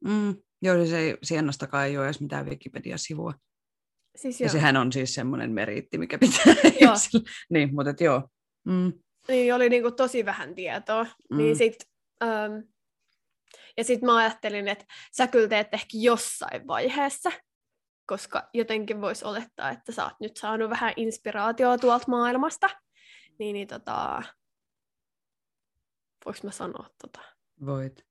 mm, 0.06 0.36
joo 0.62 0.76
siis 0.76 0.94
ei, 0.94 1.18
Sienastakaan 1.24 1.86
ei 1.88 1.98
ole 1.98 2.06
edes 2.06 2.22
mitään 2.22 2.46
Wikipedia-sivua. 2.46 3.34
Siis 4.16 4.42
Ja 4.42 4.46
joo. 4.46 4.52
sehän 4.52 4.78
on 4.78 4.92
siis 4.92 5.16
semmoinen 5.16 5.52
meriitti, 5.52 5.98
mikä 5.98 6.18
pitää. 6.18 6.54
Joo. 6.82 6.94
niin, 7.50 7.76
mutta 7.76 7.90
et 7.90 8.02
joo. 8.02 8.30
Mm, 8.66 8.94
niin 9.28 9.56
oli 9.56 9.70
niinku 9.70 9.92
tosi 9.92 10.26
vähän 10.26 10.56
tietoa. 10.56 11.04
Mm. 11.04 11.10
Mm. 11.32 11.38
Niin 11.38 11.56
sit, 11.56 11.76
ähm, 12.24 12.54
ja 13.78 13.84
sitten 13.84 14.06
mä 14.06 14.18
ajattelin, 14.18 14.68
että 14.68 14.86
sä 15.18 15.28
kyllä 15.28 15.48
teet 15.48 15.74
ehkä 15.74 15.92
jossain 15.94 16.68
vaiheessa, 16.68 17.32
koska 18.06 18.50
jotenkin 18.54 19.02
voisi 19.02 19.26
olettaa, 19.26 19.70
että 19.70 19.92
sä 19.92 20.04
oot 20.04 20.14
nyt 20.20 20.38
saanut 20.38 20.70
vähän 20.70 20.94
inspiraatioa 20.96 21.78
tuolta 21.78 22.06
maailmasta. 22.08 22.70
Niin, 23.40 23.54
niin 23.54 23.68
tota, 23.68 24.24
voiko 26.26 26.40
mä 26.44 26.52
sanoa 26.52 26.90
tota? 27.02 27.20
voit. 27.66 28.06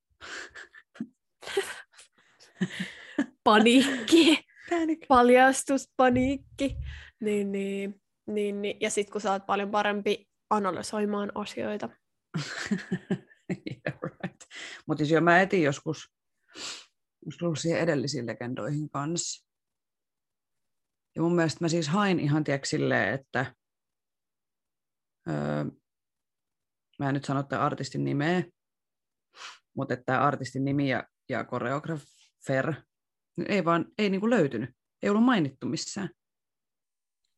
Paniikki, 3.43 4.45
Panic. 4.69 5.07
paljastuspaniikki. 5.07 6.75
Niin, 7.19 7.51
niin, 7.51 8.01
niin, 8.27 8.61
niin. 8.61 8.77
Ja 8.81 8.89
sitten 8.89 9.11
kun 9.11 9.21
sä 9.21 9.31
oot 9.31 9.45
paljon 9.45 9.71
parempi 9.71 10.29
analysoimaan 10.49 11.31
asioita. 11.35 11.89
right. 14.03 14.41
Mutta 14.87 14.99
siis 14.99 15.11
joo, 15.11 15.21
mä 15.21 15.41
etin 15.41 15.63
joskus, 15.63 16.13
tullut 17.39 17.59
siihen 17.59 17.81
edellisiin 17.81 18.27
legendoihin 18.27 18.89
kanssa. 18.89 19.47
Ja 21.15 21.21
mun 21.21 21.35
mielestä 21.35 21.63
mä 21.63 21.69
siis 21.69 21.87
hain 21.87 22.19
ihan 22.19 22.43
tiedätkö 22.43 22.67
silleen, 22.67 23.13
että 23.13 23.55
öö, 25.29 25.63
mä 26.99 27.07
en 27.09 27.13
nyt 27.13 27.25
sano 27.25 27.43
tämän 27.43 27.65
artistin 27.65 28.03
nimeä, 28.03 28.43
mutta 29.75 29.93
että 29.93 30.03
tämä 30.05 30.21
artistin 30.21 30.65
nimi 30.65 30.89
ja, 30.89 31.07
ja 31.29 31.43
koreografer 31.43 32.73
ei 33.49 33.65
vaan 33.65 33.85
ei 33.97 34.09
niinku 34.09 34.29
löytynyt. 34.29 34.69
Ei 35.01 35.09
ollut 35.09 35.23
mainittu 35.23 35.67
missään. 35.67 36.09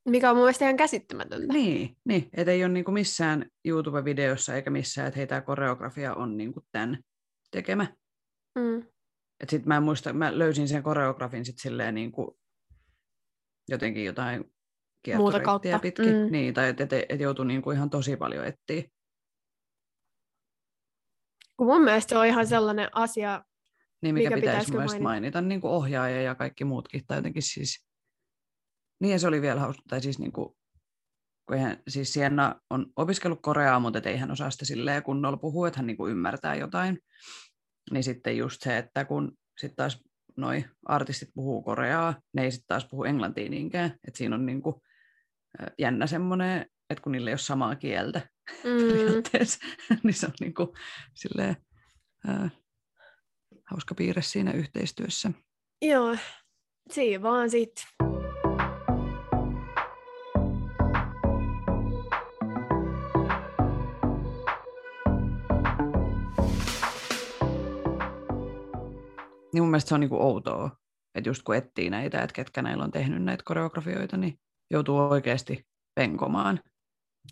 Mikä 0.06 0.30
on 0.30 0.36
mun 0.36 0.44
mielestä 0.44 0.66
ihan 0.66 0.78
käsittämätöntä. 0.78 1.54
Niin, 1.54 1.98
niin 2.06 2.30
että 2.34 2.52
ei 2.52 2.64
ole 2.64 2.74
niinku 2.74 2.92
missään 2.92 3.46
YouTube-videossa 3.66 4.56
eikä 4.56 4.70
missään, 4.70 5.08
että 5.08 5.18
hei, 5.18 5.28
tämä 5.28 5.42
koreografia 5.42 6.14
on 6.14 6.38
niinku 6.38 6.62
tämän 6.72 6.98
tekemä. 7.52 7.88
Mm. 8.60 8.88
Et 9.40 9.50
sit 9.50 9.66
mä 9.66 9.78
en 9.78 9.84
muista, 9.84 10.14
mä 10.14 10.40
löysin 10.40 10.68
sen 10.68 10.84
koreografin 10.84 11.46
sit 11.46 11.60
silleen 11.60 11.96
niinku 11.96 12.40
jotenkin 13.70 14.06
jotain 14.06 14.52
Muuta 15.16 15.40
kautta. 15.40 15.80
pitkin. 15.80 16.06
Mm. 16.06 16.32
Niin, 16.32 16.54
tai 16.54 16.70
että 16.70 16.84
et, 16.84 16.94
et 17.10 17.20
joutui 17.20 17.46
niinku 17.46 17.72
ihan 17.72 17.90
tosi 17.90 18.18
paljon 18.18 18.46
etsiä. 18.46 18.84
Kun 21.58 21.68
mun 21.68 21.84
mielestä 21.84 22.10
se 22.10 22.18
on 22.18 22.26
ihan 22.26 22.48
sellainen 22.48 22.90
asia, 22.94 23.44
Niin, 24.02 24.16
mikä, 24.16 24.30
Mikä 24.30 24.42
pitäisi 24.42 24.72
myös 24.72 24.92
mainita, 24.92 25.04
mainita? 25.04 25.42
niin 25.42 25.62
kuin 25.62 25.72
ohjaaja 25.72 26.22
ja 26.22 26.36
kaikki 26.36 26.64
muutkin. 26.66 27.02
Tai 27.08 27.18
jotenkin 27.18 27.42
siis... 27.44 27.85
Niin, 29.02 29.20
se 29.20 29.28
oli 29.28 29.42
vielä 29.42 29.60
hauska. 29.60 29.84
Tai 29.90 30.02
siis, 30.02 30.20
niin 30.20 30.32
kuin, 30.32 30.50
kun 31.46 31.58
eihän, 31.58 31.78
siis 31.88 32.14
Sienna 32.14 32.62
on 32.70 32.86
opiskellut 32.96 33.40
koreaa, 33.42 33.80
mutta 33.80 34.00
ei 34.00 34.18
hän 34.18 34.32
osaa 34.32 34.52
sitä 34.52 34.66
silleen 34.66 35.04
kunnolla 35.04 35.38
puhua, 35.38 35.68
että 35.68 35.80
hän 35.80 35.88
niin 35.88 35.98
kuin 35.98 36.12
ymmärtää 36.12 36.56
jotain. 36.56 37.00
Niin 37.92 38.04
sitten 38.04 38.38
just 38.38 38.62
se, 38.62 38.78
että 38.78 39.06
kun 39.06 39.38
sitten 39.60 39.76
taas 39.76 40.04
noi 40.38 40.66
artistit 40.86 41.30
puhuu 41.34 41.62
koreaa, 41.62 42.22
ne 42.34 42.44
ei 42.44 42.52
sitten 42.52 42.68
taas 42.68 42.88
puhu 42.92 43.04
englantia 43.04 43.50
niinkään. 43.50 43.92
Että 44.08 44.18
siinä 44.18 44.36
on 44.36 44.46
niin 44.46 44.62
kuin, 44.62 44.76
jännä 45.80 46.08
semmoinen, 46.08 46.66
että 46.90 47.02
kun 47.02 47.12
niillä 47.12 47.30
ei 47.30 47.34
ole 47.34 47.38
samaa 47.38 47.76
kieltä 47.76 48.22
mm, 48.64 48.88
periaatteessa, 48.88 49.60
niin 50.04 50.14
se 50.14 50.26
on 50.26 50.34
niin 50.40 50.54
kuin, 50.54 50.70
silleen, 51.14 51.58
ää, 52.28 52.50
hauska 53.72 53.96
piirre 53.96 54.22
siinä 54.22 54.52
yhteistyössä. 54.52 55.32
joo, 55.82 56.18
siinä 56.92 57.22
vaan 57.22 57.50
sit. 57.50 57.74
Mun 69.66 69.72
mielestä 69.72 69.90
se 69.90 69.96
on 69.96 70.00
niin 70.02 70.10
kuin 70.10 70.22
outoa, 70.22 70.70
että 71.16 71.30
just 71.30 71.44
kun 71.44 71.56
etsii 71.56 71.90
näitä, 71.90 72.22
että 72.22 72.34
ketkä 72.34 72.62
näillä 72.62 72.84
on 72.84 72.92
tehnyt 72.92 73.24
näitä 73.24 73.44
koreografioita, 73.46 74.18
niin 74.18 74.40
joutuu 74.72 74.98
oikeasti 75.00 75.68
penkomaan. 75.96 76.60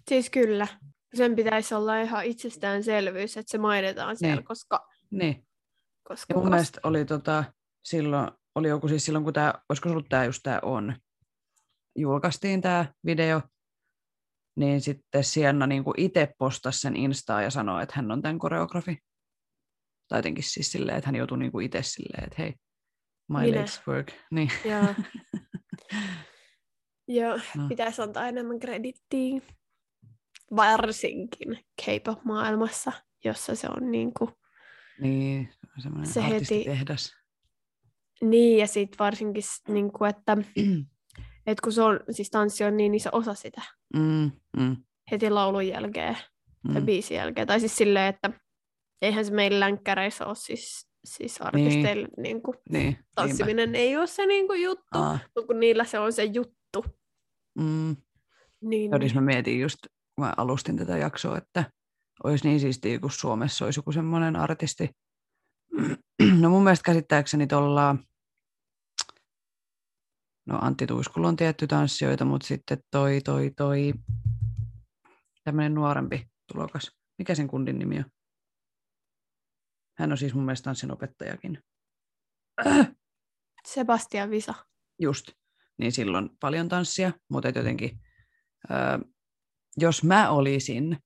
Siis 0.09 0.29
kyllä. 0.29 0.67
Sen 1.13 1.35
pitäisi 1.35 1.75
olla 1.75 2.01
ihan 2.01 2.25
itsestäänselvyys, 2.25 3.37
että 3.37 3.51
se 3.51 3.57
mainitaan 3.57 4.17
siellä, 4.17 4.35
Niin. 4.35 4.45
koska... 4.45 4.87
Niin. 5.11 5.47
koska 6.07 6.33
Ja 6.33 6.35
mun 6.35 6.43
koska- 6.43 6.49
mielestä 6.49 6.79
oli 6.83 7.05
tota, 7.05 7.43
silloin, 7.85 8.31
oli 8.55 8.67
joku 8.67 8.87
siis 8.87 9.05
silloin, 9.05 9.23
kun 9.23 9.33
tämä, 9.33 9.53
olisiko 9.69 9.89
ollut 9.89 10.09
tämä 10.09 10.25
just 10.25 10.39
tämä 10.43 10.59
on, 10.61 10.95
julkaistiin 11.97 12.61
tämä 12.61 12.85
video, 13.05 13.41
niin 14.55 14.81
sitten 14.81 15.23
Sienna 15.23 15.67
niin 15.67 15.83
itse 15.97 16.33
postasi 16.37 16.79
sen 16.79 16.95
Instaa 16.95 17.41
ja 17.41 17.49
sanoi, 17.49 17.83
että 17.83 17.93
hän 17.95 18.11
on 18.11 18.21
tämän 18.21 18.39
koreografi. 18.39 18.97
Tai 20.13 20.17
jotenkin 20.17 20.43
siis 20.43 20.71
silleen, 20.71 20.97
että 20.97 21.07
hän 21.07 21.15
joutui 21.15 21.37
niin 21.39 21.61
itse 21.61 21.83
silleen, 21.83 22.23
että 22.23 22.35
hei, 22.39 22.53
my 23.27 23.39
Minä. 23.39 23.59
legs 23.59 23.81
work. 23.87 24.11
Niin. 24.31 24.49
Joo. 24.65 24.85
Joo, 27.07 27.39
No. 27.57 27.67
pitäisi 27.69 28.01
antaa 28.01 28.27
enemmän 28.27 28.59
kredittiä. 28.59 29.41
Varsinkin 30.55 31.59
K-pop-maailmassa, 31.81 32.91
jossa 33.25 33.55
se 33.55 33.67
on 33.77 33.91
niin 33.91 34.13
kuin... 34.13 34.31
Niin, 35.01 35.49
semmoinen 35.83 36.11
Se 36.11 36.21
heti- 36.21 36.33
artistitehdas. 36.33 37.13
Niin, 38.21 38.59
ja 38.59 38.67
sitten 38.67 38.99
varsinkin, 38.99 39.43
niin 39.67 39.91
kuin, 39.91 40.09
että, 40.09 40.37
että 41.47 41.61
kun 41.63 41.73
se 41.73 41.81
on, 41.81 41.99
siis 42.11 42.29
tanssi 42.29 42.63
on 42.63 42.77
niin 42.77 42.95
iso 42.95 43.09
osa 43.11 43.33
sitä 43.33 43.61
Mm, 43.95 44.31
mm, 44.57 44.75
heti 45.11 45.29
laulun 45.29 45.67
jälkeen 45.67 46.17
tai 46.73 46.81
mm. 46.81 46.85
biisin 46.85 47.17
jälkeen. 47.17 47.47
Tai 47.47 47.59
siis 47.59 47.77
silleen, 47.77 48.15
että 48.15 48.31
eihän 49.03 49.25
se 49.25 49.33
meillä 49.33 49.59
länkkäreissä 49.59 50.25
ole 50.25 50.35
siis, 50.35 50.87
siis 51.05 51.41
artisteilla 51.41 52.07
niin. 52.07 52.23
Niin 52.23 52.41
kuin, 52.41 52.57
Niin, 52.69 52.83
niinpä. 52.83 53.03
tanssiminen 53.15 53.75
ei 53.75 53.97
ole 53.97 54.07
se 54.07 54.25
niin 54.25 54.47
kuin, 54.47 54.61
juttu, 54.61 54.85
Aa, 54.99 55.19
mutta 55.35 55.47
kun 55.47 55.59
niillä 55.59 55.83
se 55.85 55.99
on 55.99 56.13
se 56.13 56.23
juttu. 56.23 56.85
Mm. 57.59 57.95
Niin, 58.61 58.91
Todis 58.91 59.05
siis 59.11 59.15
mä 59.15 59.21
mietin 59.21 59.59
just, 59.59 59.77
kun 60.15 60.25
mä 60.25 60.33
alustin 60.37 60.77
tätä 60.77 60.97
jaksoa, 60.97 61.37
että 61.37 61.71
olisi 62.23 62.47
niin 62.47 62.59
siistiä, 62.59 62.99
kun 62.99 63.11
Suomessa 63.11 63.65
olisi 63.65 63.79
joku 63.79 63.91
semmoinen 63.91 64.35
artisti. 64.35 64.89
No 66.41 66.49
mun 66.49 66.63
mielestä 66.63 66.83
käsittääkseni 66.83 67.47
tuolla, 67.47 67.95
no 70.45 70.59
Antti 70.61 70.87
Tuiskulla 70.87 71.27
on 71.27 71.35
tietty 71.35 71.67
tanssijoita, 71.67 72.25
mutta 72.25 72.47
sitten 72.47 72.77
toi, 72.91 73.21
toi, 73.21 73.51
toi, 73.57 73.93
tämmöinen 75.43 75.73
nuorempi 75.73 76.27
tulokas. 76.53 76.91
Mikä 77.17 77.35
sen 77.35 77.47
kundin 77.47 77.79
nimi 77.79 77.97
on? 77.97 78.05
Hän 79.97 80.11
on 80.11 80.17
siis 80.17 80.33
mun 80.33 80.45
mielestä 80.45 80.63
tanssinopettajakin. 80.63 81.63
Sebastian 83.67 84.29
Visa. 84.29 84.53
Just, 84.99 85.31
niin 85.77 85.91
silloin 85.91 86.29
paljon 86.39 86.69
tanssia, 86.69 87.11
mutta 87.29 87.47
jotenkin, 87.49 87.99
öö, 88.71 88.77
jos 89.77 90.03
mä 90.03 90.29
olisin 90.29 90.97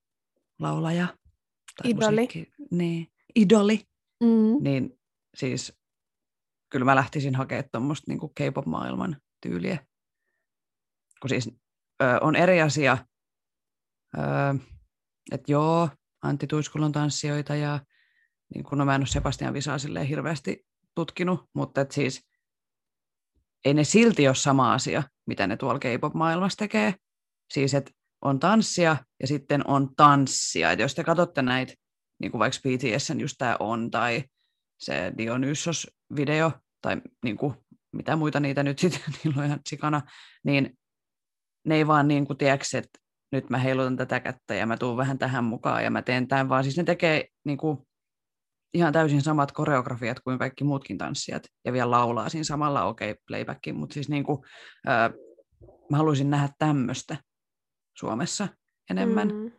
laulaja, 0.60 1.08
tai 1.08 1.92
Idoli. 1.92 2.16
musiikki- 2.22 2.52
niin, 2.72 3.08
idoli, 3.36 3.82
Mm. 4.24 4.64
niin 4.64 5.00
siis 5.36 5.74
kyllä 6.72 6.86
mä 6.86 6.96
lähtisin 6.96 7.36
hakemaan 7.36 7.70
tuommoista 7.72 8.12
niin 8.12 8.20
K-pop-maailman 8.20 9.22
tyyliä. 9.42 9.86
Kun 11.22 11.30
siis 11.30 11.50
ö, 12.02 12.06
on 12.22 12.36
eri 12.36 12.62
asia, 12.62 12.98
ö, 14.18 14.20
että 15.32 15.52
joo, 15.52 15.90
Antti 16.22 16.48
Tuiskulla 16.48 16.86
on 16.86 16.92
tanssijoita 16.92 17.56
ja 17.56 17.80
niin 18.54 18.64
kun, 18.64 18.78
no 18.78 18.86
mä 18.86 18.96
en 18.96 19.02
ole 19.02 19.08
Sebastian 19.08 19.54
Visaa 19.54 19.78
silleen 19.78 20.08
hirveästi 20.08 20.66
tutkinut, 20.96 21.50
mutta 21.54 21.82
et 21.82 21.92
siis 21.92 22.28
ei 23.66 23.74
ne 23.74 23.84
silti 23.84 24.28
ole 24.28 24.36
sama 24.36 24.74
asia, 24.74 25.04
mitä 25.28 25.48
ne 25.48 25.58
tuolla 25.58 25.80
K-pop-maailmassa 25.80 26.58
tekee. 26.58 26.94
Siis, 27.54 27.74
että 27.74 27.92
on 28.22 28.40
tanssia 28.40 28.98
ja 29.22 29.28
sitten 29.28 29.68
on 29.68 29.96
tanssia. 29.96 30.72
Et 30.72 30.80
jos 30.80 30.96
te 30.96 31.04
katsotte 31.04 31.42
näitä, 31.42 31.74
niin 32.20 32.32
kuin 32.32 32.40
vaikka 32.40 32.60
BTSn 32.64 33.20
just 33.20 33.36
tämä 33.38 33.58
on, 33.60 33.92
tai 33.92 34.24
se 34.80 35.14
Dionysos-video, 35.18 36.52
tai 36.82 37.02
niin 37.24 37.38
kuin, 37.38 37.54
mitä 37.92 38.16
muita 38.16 38.40
niitä 38.40 38.64
nyt 38.64 38.80
sitten, 38.80 39.02
niillä 39.24 39.40
on 39.42 39.46
ihan 39.46 39.60
sikana, 39.70 40.02
niin 40.44 40.78
ne 41.66 41.76
ei 41.76 41.88
vaan 41.88 42.08
niin 42.08 42.28
kuin, 42.28 42.38
tiedäks, 42.38 42.74
että 42.74 43.00
nyt 43.32 43.50
mä 43.50 43.58
heilutan 43.58 43.98
tätä 43.98 44.20
kättä 44.20 44.56
ja 44.56 44.66
mä 44.66 44.78
tuun 44.78 44.98
vähän 44.98 45.18
tähän 45.18 45.44
mukaan 45.44 45.84
ja 45.84 45.92
mä 45.92 46.02
teen 46.02 46.28
tämän, 46.28 46.50
vaan 46.50 46.64
siis 46.64 46.78
ne 46.78 46.84
tekee 46.84 47.28
niin 47.46 47.58
kuin, 47.58 47.87
ihan 48.74 48.94
täysin 48.94 49.22
samat 49.22 49.52
koreografiat 49.52 50.20
kuin 50.20 50.40
kaikki 50.40 50.64
muutkin 50.64 50.98
tanssijat 50.98 51.44
ja 51.66 51.74
vielä 51.74 51.92
laulaa 51.92 52.30
siinä 52.30 52.44
samalla, 52.44 52.86
okei, 52.86 53.12
okay, 53.12 53.24
playbackin, 53.28 53.76
mutta 53.76 53.94
siis 53.94 54.10
niin 54.10 54.24
kuin, 54.24 54.40
ää, 54.86 55.12
mä 55.90 55.98
haluaisin 55.98 56.30
nähdä 56.30 56.50
tämmöistä 56.60 57.18
Suomessa 57.98 58.48
enemmän. 58.90 59.28
Mm. 59.28 59.36
Mm. 59.36 59.52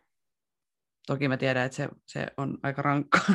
Toki 1.06 1.28
mä 1.28 1.36
tiedän, 1.36 1.66
että 1.66 1.76
se, 1.76 1.88
se 2.06 2.26
on 2.36 2.58
aika 2.62 2.82
rankkaa. 2.82 3.34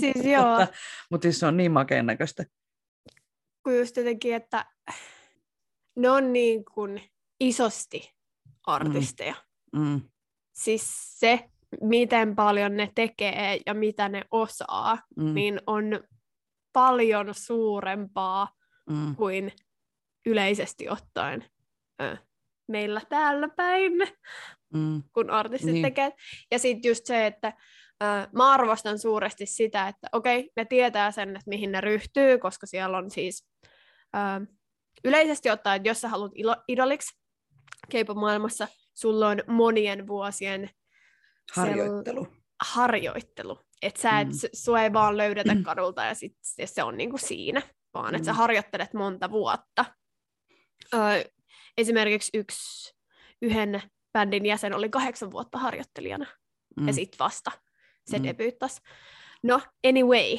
Siis 0.00 0.24
joo, 0.34 0.58
mutta, 0.58 0.74
mutta 1.10 1.24
siis 1.24 1.40
se 1.40 1.46
on 1.46 1.56
niin 1.56 1.72
makeen 1.72 2.06
näköistä. 2.06 2.44
kun 3.62 3.78
just 3.78 3.96
jotenkin, 3.96 4.34
että 4.34 4.66
ne 5.96 6.10
on 6.10 6.32
niin 6.32 6.64
kuin 6.64 7.00
isosti 7.40 8.14
artisteja. 8.66 9.34
Mm, 9.76 10.00
Siis 10.54 11.18
se, 11.20 11.50
miten 11.80 12.36
paljon 12.36 12.76
ne 12.76 12.90
tekee 12.94 13.60
ja 13.66 13.74
mitä 13.74 14.08
ne 14.08 14.24
osaa, 14.30 14.98
mm, 15.16 15.34
niin 15.34 15.60
on 15.66 16.00
paljon 16.72 17.34
suurempaa 17.34 18.48
mm, 18.90 19.16
kuin 19.16 19.52
yleisesti 20.26 20.88
ottaen 20.88 21.44
ö, 22.02 22.16
meillä 22.68 23.00
täällä 23.08 23.48
päin, 23.48 23.92
mm, 24.74 25.02
kun 25.12 25.30
artistit 25.30 25.72
Niin. 25.72 25.82
tekee. 25.82 26.12
Ja 26.50 26.58
sitten 26.58 26.88
just 26.88 27.06
se, 27.06 27.26
että 27.26 27.52
ö, 28.02 28.06
mä 28.32 28.52
arvostan 28.52 28.98
suuresti 28.98 29.46
sitä, 29.46 29.88
että 29.88 30.08
okei, 30.12 30.50
ne 30.56 30.64
tietää 30.64 31.10
sen, 31.10 31.28
että 31.28 31.48
mihin 31.50 31.72
ne 31.72 31.80
ryhtyy, 31.80 32.38
koska 32.38 32.66
siellä 32.66 32.98
on 32.98 33.10
siis 33.10 33.48
ö, 34.16 34.46
yleisesti 35.04 35.50
ottaen, 35.50 35.76
että 35.76 35.88
jos 35.88 36.00
sä 36.00 36.08
haluat 36.08 36.32
ilo- 36.32 36.64
idoliksi 36.68 37.18
K-pop-maailmassa, 37.90 38.68
sulla 38.94 39.28
on 39.28 39.42
monien 39.46 40.06
vuosien 40.06 40.70
harjoittelu. 41.52 42.26
harjoittelu. 42.62 43.58
Että 43.82 44.00
sä 44.02 44.20
et, 44.20 44.28
Mm. 44.28 44.32
mm. 44.34 44.38
sua 44.52 44.82
ei 44.82 44.92
vaan 44.92 45.16
löydetä 45.16 45.56
kadulta 45.64 46.04
ja 46.04 46.14
sit 46.14 46.36
ja 46.58 46.66
se 46.66 46.82
on 46.82 46.96
niinku 46.96 47.18
siinä, 47.18 47.62
vaan 47.94 48.14
että 48.14 48.26
sä 48.26 48.32
Mm. 48.32 48.36
harjoittelet 48.36 48.94
monta 48.94 49.30
vuotta. 49.30 49.84
Ö, 50.94 50.98
esimerkiksi 51.78 52.30
yksi, 52.34 52.94
yhden 53.42 53.82
bändin 54.12 54.46
jäsen 54.46 54.74
oli 54.74 54.88
kahdeksan 54.88 55.30
vuotta 55.30 55.58
harjoittelijana 55.58 56.26
Mm, 56.76 56.86
ja 56.86 56.92
sitten 56.92 57.18
vasta 57.18 57.50
se 58.06 58.18
Mm. 58.18 58.22
mm. 58.22 58.28
debyyttäsi. 58.28 58.80
No, 59.42 59.60
anyway, 59.88 60.38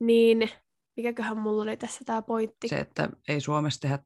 niin 0.00 0.50
mikäköhän 0.96 1.36
mulla 1.38 1.62
oli 1.62 1.76
tässä 1.76 2.04
tämä 2.04 2.22
pointti? 2.22 2.68
Se, 2.68 2.78
että 2.78 3.08
ei 3.28 3.40
Suomessa 3.40 3.80
tehdä, 3.80 3.98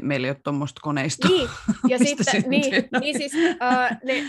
meillä 0.00 0.26
ei 0.26 0.30
ole 0.30 0.40
tuommoista 0.44 0.80
koneistoa. 0.82 1.30
Niin, 1.30 1.48
ja 1.88 1.98
sitten, 1.98 2.44
niin, 2.46 2.72
niin 3.00 3.18
siis, 3.18 3.32
äh, 3.62 3.98
ne, 4.04 4.24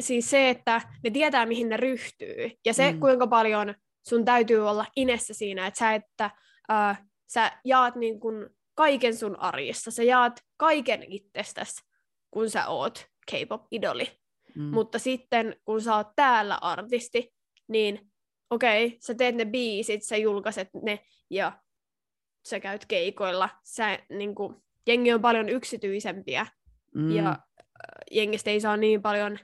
siis 0.00 0.30
se, 0.30 0.50
että 0.50 0.80
ne 1.04 1.10
tietää, 1.10 1.46
mihin 1.46 1.68
ne 1.68 1.76
ryhtyy, 1.76 2.50
ja 2.66 2.74
se, 2.74 2.92
Mm. 2.92 3.00
kuinka 3.00 3.26
paljon 3.26 3.74
sun 4.08 4.24
täytyy 4.24 4.68
olla 4.68 4.86
inessä 4.96 5.34
siinä, 5.34 5.66
että 5.66 5.78
sä, 5.78 5.94
että 5.94 6.30
äh, 6.72 7.02
sä 7.32 7.52
jaat 7.64 7.96
niin 7.96 8.20
kun 8.20 8.50
kaiken 8.74 9.16
sun 9.16 9.40
arjessa, 9.40 9.90
sä 9.90 10.02
jaat 10.02 10.40
kaiken 10.56 11.02
itsestäsi, 11.08 11.82
kun 12.30 12.50
sä 12.50 12.66
oot 12.66 13.06
K-pop-idoli. 13.30 14.08
Mm, 14.54 14.62
Mutta 14.62 14.98
sitten, 14.98 15.56
kun 15.64 15.82
sä 15.82 15.96
oot 15.96 16.08
täällä 16.16 16.58
artisti, 16.60 17.32
niin 17.68 18.10
okei, 18.50 18.86
okay, 18.86 18.98
sä 19.00 19.14
teet 19.14 19.34
ne 19.34 19.44
biisit, 19.44 20.02
sä 20.02 20.16
julkaiset 20.16 20.68
ne, 20.82 20.98
ja 21.30 21.52
sä 22.48 22.60
käyt 22.60 22.86
keikoilla, 22.86 23.48
sä, 23.64 23.98
niin 24.10 24.34
kun, 24.34 24.62
jengi 24.88 25.12
on 25.12 25.22
paljon 25.22 25.48
yksityisempiä, 25.48 26.46
mm, 26.94 27.10
ja 27.10 27.28
äh, 27.28 27.36
jengistä 28.10 28.50
ei 28.50 28.60
saa 28.60 28.76
niin 28.76 29.02
paljon 29.02 29.38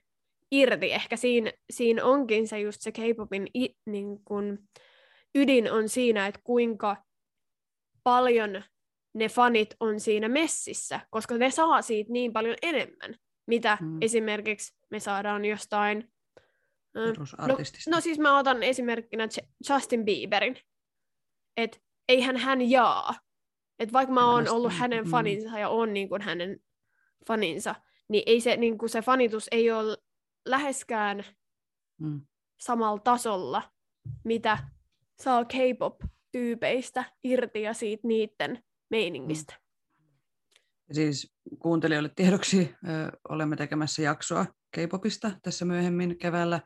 irti. 0.51 0.93
Ehkä 0.93 1.17
siinä, 1.17 1.53
siinä 1.71 2.05
onkin 2.05 2.49
se 2.49 2.61
just 2.61 2.81
se 2.81 2.93
K-popin 2.93 3.47
i, 3.57 3.69
niin 3.87 4.25
kun, 4.25 4.59
ydin 5.35 5.73
on 5.73 5.89
siinä, 5.89 6.27
että 6.27 6.41
kuinka 6.45 6.97
paljon 8.03 8.63
ne 9.15 9.29
fanit 9.29 9.75
on 9.81 10.01
siinä 10.01 10.29
messissä, 10.29 11.01
koska 11.11 11.35
ne 11.39 11.51
saa 11.51 11.83
siitä 11.83 12.13
niin 12.13 12.33
paljon 12.33 12.57
enemmän, 12.63 13.15
mitä 13.47 13.79
Mm. 13.81 13.99
esimerkiksi 14.01 14.75
me 14.91 15.01
saadaan 15.01 15.45
jostain... 15.45 16.13
äh, 16.99 17.49
No, 17.89 17.97
no 17.97 18.01
siis 18.01 18.19
mä 18.19 18.39
otan 18.39 18.63
esimerkkinä 18.63 19.29
Justin 19.71 20.05
Bieberin. 20.05 20.57
Et 21.57 21.83
eihän 22.09 22.37
hän 22.37 22.71
jaa. 22.71 23.15
Et 23.79 23.93
vaikka 23.93 24.15
mä 24.15 24.31
oon 24.31 24.49
ollut 24.49 24.73
mm, 24.73 24.79
hänen 24.79 25.05
mm. 25.05 25.11
faninsa 25.11 25.59
ja 25.59 25.69
on 25.69 25.95
niin 25.95 26.09
kuin 26.09 26.23
hänen 26.23 26.61
faninsa, 27.27 27.75
niin 28.09 28.23
ei 28.27 28.41
se, 28.41 28.57
niin 28.57 28.79
kuin 28.79 28.89
se 28.89 29.03
fanitus 29.03 29.49
ei 29.51 29.71
ole 29.71 29.97
läheskään 30.45 31.25
Mm, 32.01 32.21
samalla 32.61 32.99
tasolla, 32.99 33.73
mitä 34.25 34.59
saa 35.21 35.45
K-pop-tyypeistä 35.45 37.05
irti 37.25 37.63
ja 37.63 37.75
siitä 37.75 38.09
niiden 38.09 38.63
meiningistä. 38.91 39.55
Ja 40.89 40.95
siis 40.95 41.35
kuuntelijoille 41.59 42.11
tiedoksi 42.17 42.75
ö, 42.89 43.19
olemme 43.29 43.57
tekemässä 43.57 44.03
jaksoa 44.03 44.47
K-popista 44.77 45.31
tässä 45.43 45.65
myöhemmin 45.65 46.19
keväällä. 46.19 46.61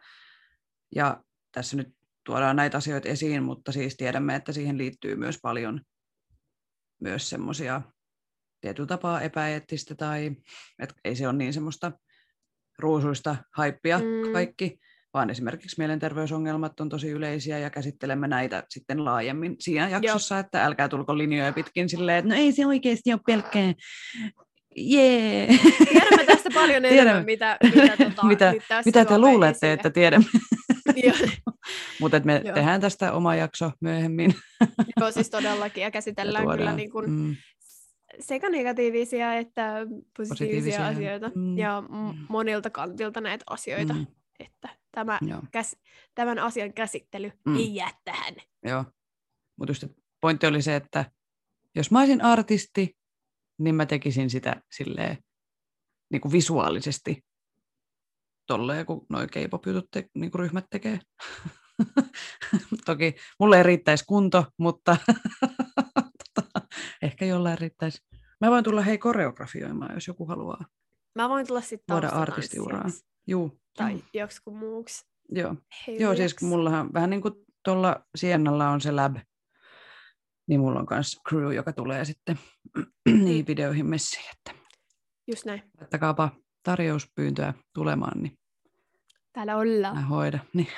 Ja 0.95 1.23
tässä 1.53 1.77
nyt 1.77 1.89
tuodaan 2.25 2.57
näitä 2.57 2.77
asioita 2.77 3.09
esiin, 3.09 3.43
mutta 3.43 3.73
siis 3.73 3.97
tiedämme, 3.97 4.35
että 4.35 4.53
siihen 4.53 4.79
liittyy 4.79 5.17
myös 5.17 5.39
paljon 5.43 5.81
myös 7.01 7.31
semmoisia 7.31 7.83
tietyllä 8.61 8.87
tapaa 8.87 9.21
epäeettistä 9.21 9.95
tai 9.95 10.33
et 10.79 10.95
ei 11.05 11.17
se 11.17 11.29
ole 11.29 11.37
niin 11.37 11.53
semmoista 11.53 11.93
ruusuista 12.79 13.37
haippia 13.57 13.99
Mm. 13.99 14.33
kaikki, 14.33 14.79
vaan 15.15 15.31
esimerkiksi 15.31 15.75
mielenterveysongelmat 15.79 16.81
on 16.81 16.89
tosi 16.89 17.09
yleisiä 17.11 17.59
ja 17.59 17.71
käsittelemme 17.71 18.29
näitä 18.29 18.63
sitten 18.69 19.05
laajemmin 19.05 19.57
siinä 19.61 19.89
jaksossa, 19.89 20.39
että 20.39 20.65
älkää 20.65 20.89
tulko 20.89 21.19
linjoja 21.19 21.53
pitkin 21.53 21.89
silleen, 21.89 22.19
että 22.19 22.29
no 22.29 22.35
ei 22.35 22.53
se 22.53 22.67
oikeasti 22.67 23.13
ole 23.13 23.21
pelkkää 23.27 23.75
jee. 24.77 25.47
Tiedämme 25.93 26.25
tästä 26.27 26.51
paljon 26.55 26.83
Tiedämme. 26.83 27.01
enemmän, 27.01 27.25
mitä, 27.25 27.57
mitä, 27.75 27.97
tota, 27.97 28.27
Mitä- 28.27 28.55
Mitä 28.85 29.05
te 29.05 29.19
luulette, 29.19 29.57
esille. 29.57 29.73
että 29.73 29.91
tiedämme? 29.91 30.27
Mutta 32.01 32.21
me 32.25 32.43
Joo. 32.45 32.55
tehdään 32.55 32.81
tästä 32.81 33.13
oma 33.13 33.35
jakso 33.35 33.73
myöhemmin. 33.81 34.35
joo, 35.01 35.13
siis 35.13 35.31
todellakin, 35.31 35.83
ja 35.83 35.91
käsitellään 35.91 36.45
Ja 36.49 36.57
kyllä 36.57 36.73
niin 36.73 36.91
kuin 36.91 37.11
Mm, 37.11 37.37
sekä 38.21 38.51
negatiivisia 38.51 39.35
että 39.35 39.75
positiivisia, 40.17 40.29
Positiivisia, 40.29 40.87
asioita, 40.87 41.31
mm, 41.35 41.59
ja 41.59 41.81
mm. 41.89 41.97
m- 41.97 42.27
monilta 42.29 42.71
kantilta 42.71 43.21
näitä 43.21 43.45
asioita, 43.51 43.95
mm, 43.95 44.07
että 44.41 44.69
tämä, 44.93 45.19
joo, 45.23 45.43
käs, 45.53 45.77
tämän 46.15 46.39
asian 46.39 46.73
käsittely 46.73 47.33
Mm. 47.47 47.57
ei 47.57 47.75
jää 47.75 47.91
tähän. 48.05 48.35
joo. 48.65 48.85
Mutta 49.57 49.71
just 49.71 49.85
pointti 50.21 50.47
oli 50.47 50.63
se, 50.63 50.77
että 50.77 51.11
jos 51.75 51.91
mä 51.91 51.99
olisin 51.99 52.23
artisti, 52.23 52.97
niin 53.59 53.75
mä 53.75 53.87
tekisin 53.87 54.31
sitä 54.31 54.63
silleen 54.73 55.19
niin 56.13 56.21
kuin 56.21 56.33
visuaalisesti 56.33 57.25
tolleen, 58.49 58.87
kun 58.87 59.07
noi 59.09 59.27
K-pop-jutut 59.27 59.91
te, 59.91 60.05
niin 60.15 60.31
kuin 60.31 60.41
ryhmät 60.41 60.65
tekee. 60.71 61.01
Toki 62.87 63.15
mulle 63.41 63.57
ei 63.57 63.63
riittäisi 63.63 64.05
kunto, 64.05 64.45
mutta 64.59 64.97
tota, 66.35 66.67
ehkä 67.03 67.25
jollain 67.25 67.59
riittäisi. 67.59 68.03
Mä 68.41 68.51
voin 68.51 68.65
tulla 68.65 68.83
hei 68.83 68.99
koreografioimaan, 68.99 69.95
jos 69.95 70.07
joku 70.07 70.27
haluaa 70.27 70.65
Mä 71.15 71.29
voin 71.29 71.47
tulla 71.47 71.61
sitten 71.61 71.95
luoda 71.95 72.09
artistiuraa. 72.09 72.85
Juu. 73.27 73.61
Tai 73.77 73.93
Juu. 73.93 74.03
joksikin 74.15 74.57
muuksi. 74.57 75.07
Joo. 75.33 75.55
Hei, 75.87 76.01
Joo, 76.01 76.17
siis 76.17 76.43
mullahan 76.43 76.93
vähän 76.93 77.11
niin 77.11 77.23
kuin 77.23 77.35
tuolla 77.65 78.07
Siennalla 78.17 78.69
on 78.69 78.81
se 78.81 78.93
lab, 78.93 79.17
niin 80.49 80.61
mulla 80.61 80.81
on 80.81 80.87
myös 80.91 81.17
crew, 81.29 81.55
joka 81.55 81.73
tulee 81.73 82.05
sitten 82.05 82.39
niihin 83.25 83.47
videoihin 83.47 83.87
messiin, 83.87 84.31
että 84.31 84.55
Just 85.27 85.45
näin. 85.45 85.63
laittakaapa 85.81 86.31
tarjouspyyntöä 86.63 87.55
tulemaan, 87.75 88.23
niin 88.23 88.39
Täällä 89.33 89.53
mä 89.53 89.59
ollaan. 89.59 90.05
hoida. 90.05 90.39
Niin, 90.55 90.69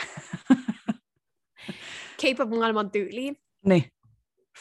K-pop-maailman 2.21 2.91
tyyliin. 2.91 3.37
niin. 3.67 3.85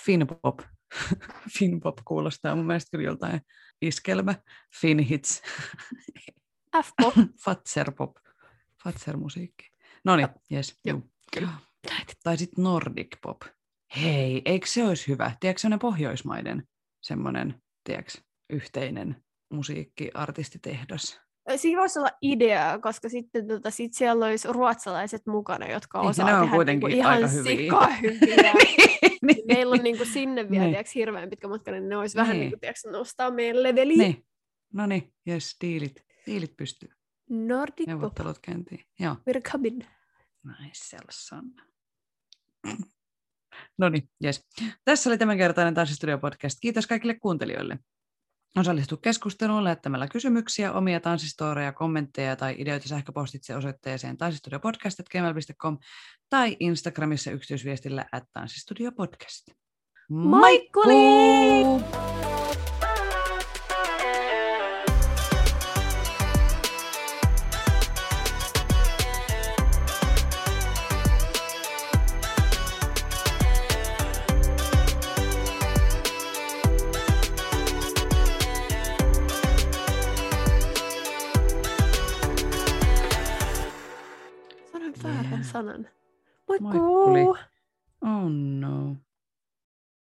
Finpop. 0.05 0.59
Finpop 1.59 1.97
kuulostaa 2.05 2.55
mun 2.55 2.65
mielestä 2.67 2.91
kyllä 2.91 3.03
joltain 3.09 3.41
iskelmä. 3.81 4.35
Finhits. 4.81 5.41
F-pop. 6.83 7.13
Fatserpop. 7.43 8.15
Fatser-musiikki. 8.83 9.69
No 10.05 10.15
niin, 10.15 10.27
jes. 10.49 10.79
Joo. 10.85 11.01
Tai 12.23 12.37
sitten 12.37 12.63
Nordic 12.63 13.17
pop. 13.21 13.41
Hei, 14.01 14.41
eikö 14.45 14.67
se 14.67 14.83
olisi 14.87 15.07
hyvä? 15.07 15.31
Tiedätkö 15.39 15.59
semmoinen 15.61 15.79
pohjoismaiden 15.79 16.67
semmoinen, 17.01 17.61
tiedätkö, 17.83 18.11
yhteinen 18.49 19.23
musiikkiartistitehdas? 19.49 21.21
Siinä 21.55 21.79
voisi 21.79 21.99
olla 21.99 22.09
idea, 22.21 22.79
koska 22.81 23.09
sitten 23.09 23.47
tota, 23.47 23.71
sit 23.71 23.93
siellä 23.93 24.25
olisi 24.25 24.47
ruotsalaiset 24.51 25.27
mukana, 25.27 25.67
jotka 25.67 25.99
Niin, 25.99 26.05
ja 26.05 26.09
osaa 26.09 26.25
ne 26.25 26.33
on 26.33 26.41
tehdä 26.41 26.55
kuitenkin 26.55 26.87
niinku 26.89 26.99
ihan 26.99 27.13
aika 27.13 27.27
hyviä. 27.27 27.55
sikaa 27.57 27.87
hyviä. 27.87 28.53
niin, 29.25 29.43
Meillä 29.47 29.73
on 29.73 29.79
niinku 29.83 30.05
sinne 30.05 30.49
vielä 30.49 30.63
Niin. 30.63 30.73
tiiäks, 30.73 30.95
hirveän 30.95 31.29
pitkä 31.29 31.47
matka, 31.47 31.71
niin 31.71 31.89
ne 31.89 31.97
olisi 31.97 32.17
vähän 32.17 32.31
Niin. 32.33 32.39
niin 32.39 32.51
kuin, 32.51 32.59
tiiäks, 32.59 32.85
nostaa 32.91 33.31
meidän 33.31 33.63
leveliin. 33.63 33.99
niin. 33.99 34.25
No 34.73 34.85
niin, 34.85 35.13
jes, 35.25 35.57
diilit. 35.61 36.05
Diilit 36.25 36.57
pystyy. 36.57 36.89
Nordic 37.29 37.75
pop, 37.77 37.87
Neuvottelut 37.87 38.39
käyntiin. 38.39 38.85
Joo. 38.99 39.15
we're 39.29 39.41
coming. 39.51 39.81
Nice. 40.43 40.97
No 43.77 43.89
niin, 43.89 44.09
jes. 44.23 44.47
Tässä 44.85 45.09
oli 45.09 45.17
tämänkertainen 45.17 45.73
Tanssistudio 45.73 46.17
podcast. 46.17 46.57
Kiitos 46.61 46.87
kaikille 46.87 47.19
kuuntelijoille. 47.19 47.79
Osallistu 48.57 48.97
keskusteluun 48.97 49.63
lähettämällä 49.63 50.07
kysymyksiä, 50.07 50.73
omia 50.73 50.99
tanssistoreja, 50.99 51.73
kommentteja 51.73 52.35
tai 52.35 52.55
ideoita 52.57 52.87
sähköpostitse 52.87 53.55
osoitteeseen 53.55 54.17
tanssistudiopodcast.gmail.com 54.17 55.77
tai 56.29 56.57
Instagramissa 56.59 57.31
yksityisviestillä 57.31 58.05
at 58.11 58.23
tanssistudiopodcast. 58.33 59.47
Moikkuli! 60.09 60.93
Moikkuli. 61.63 62.68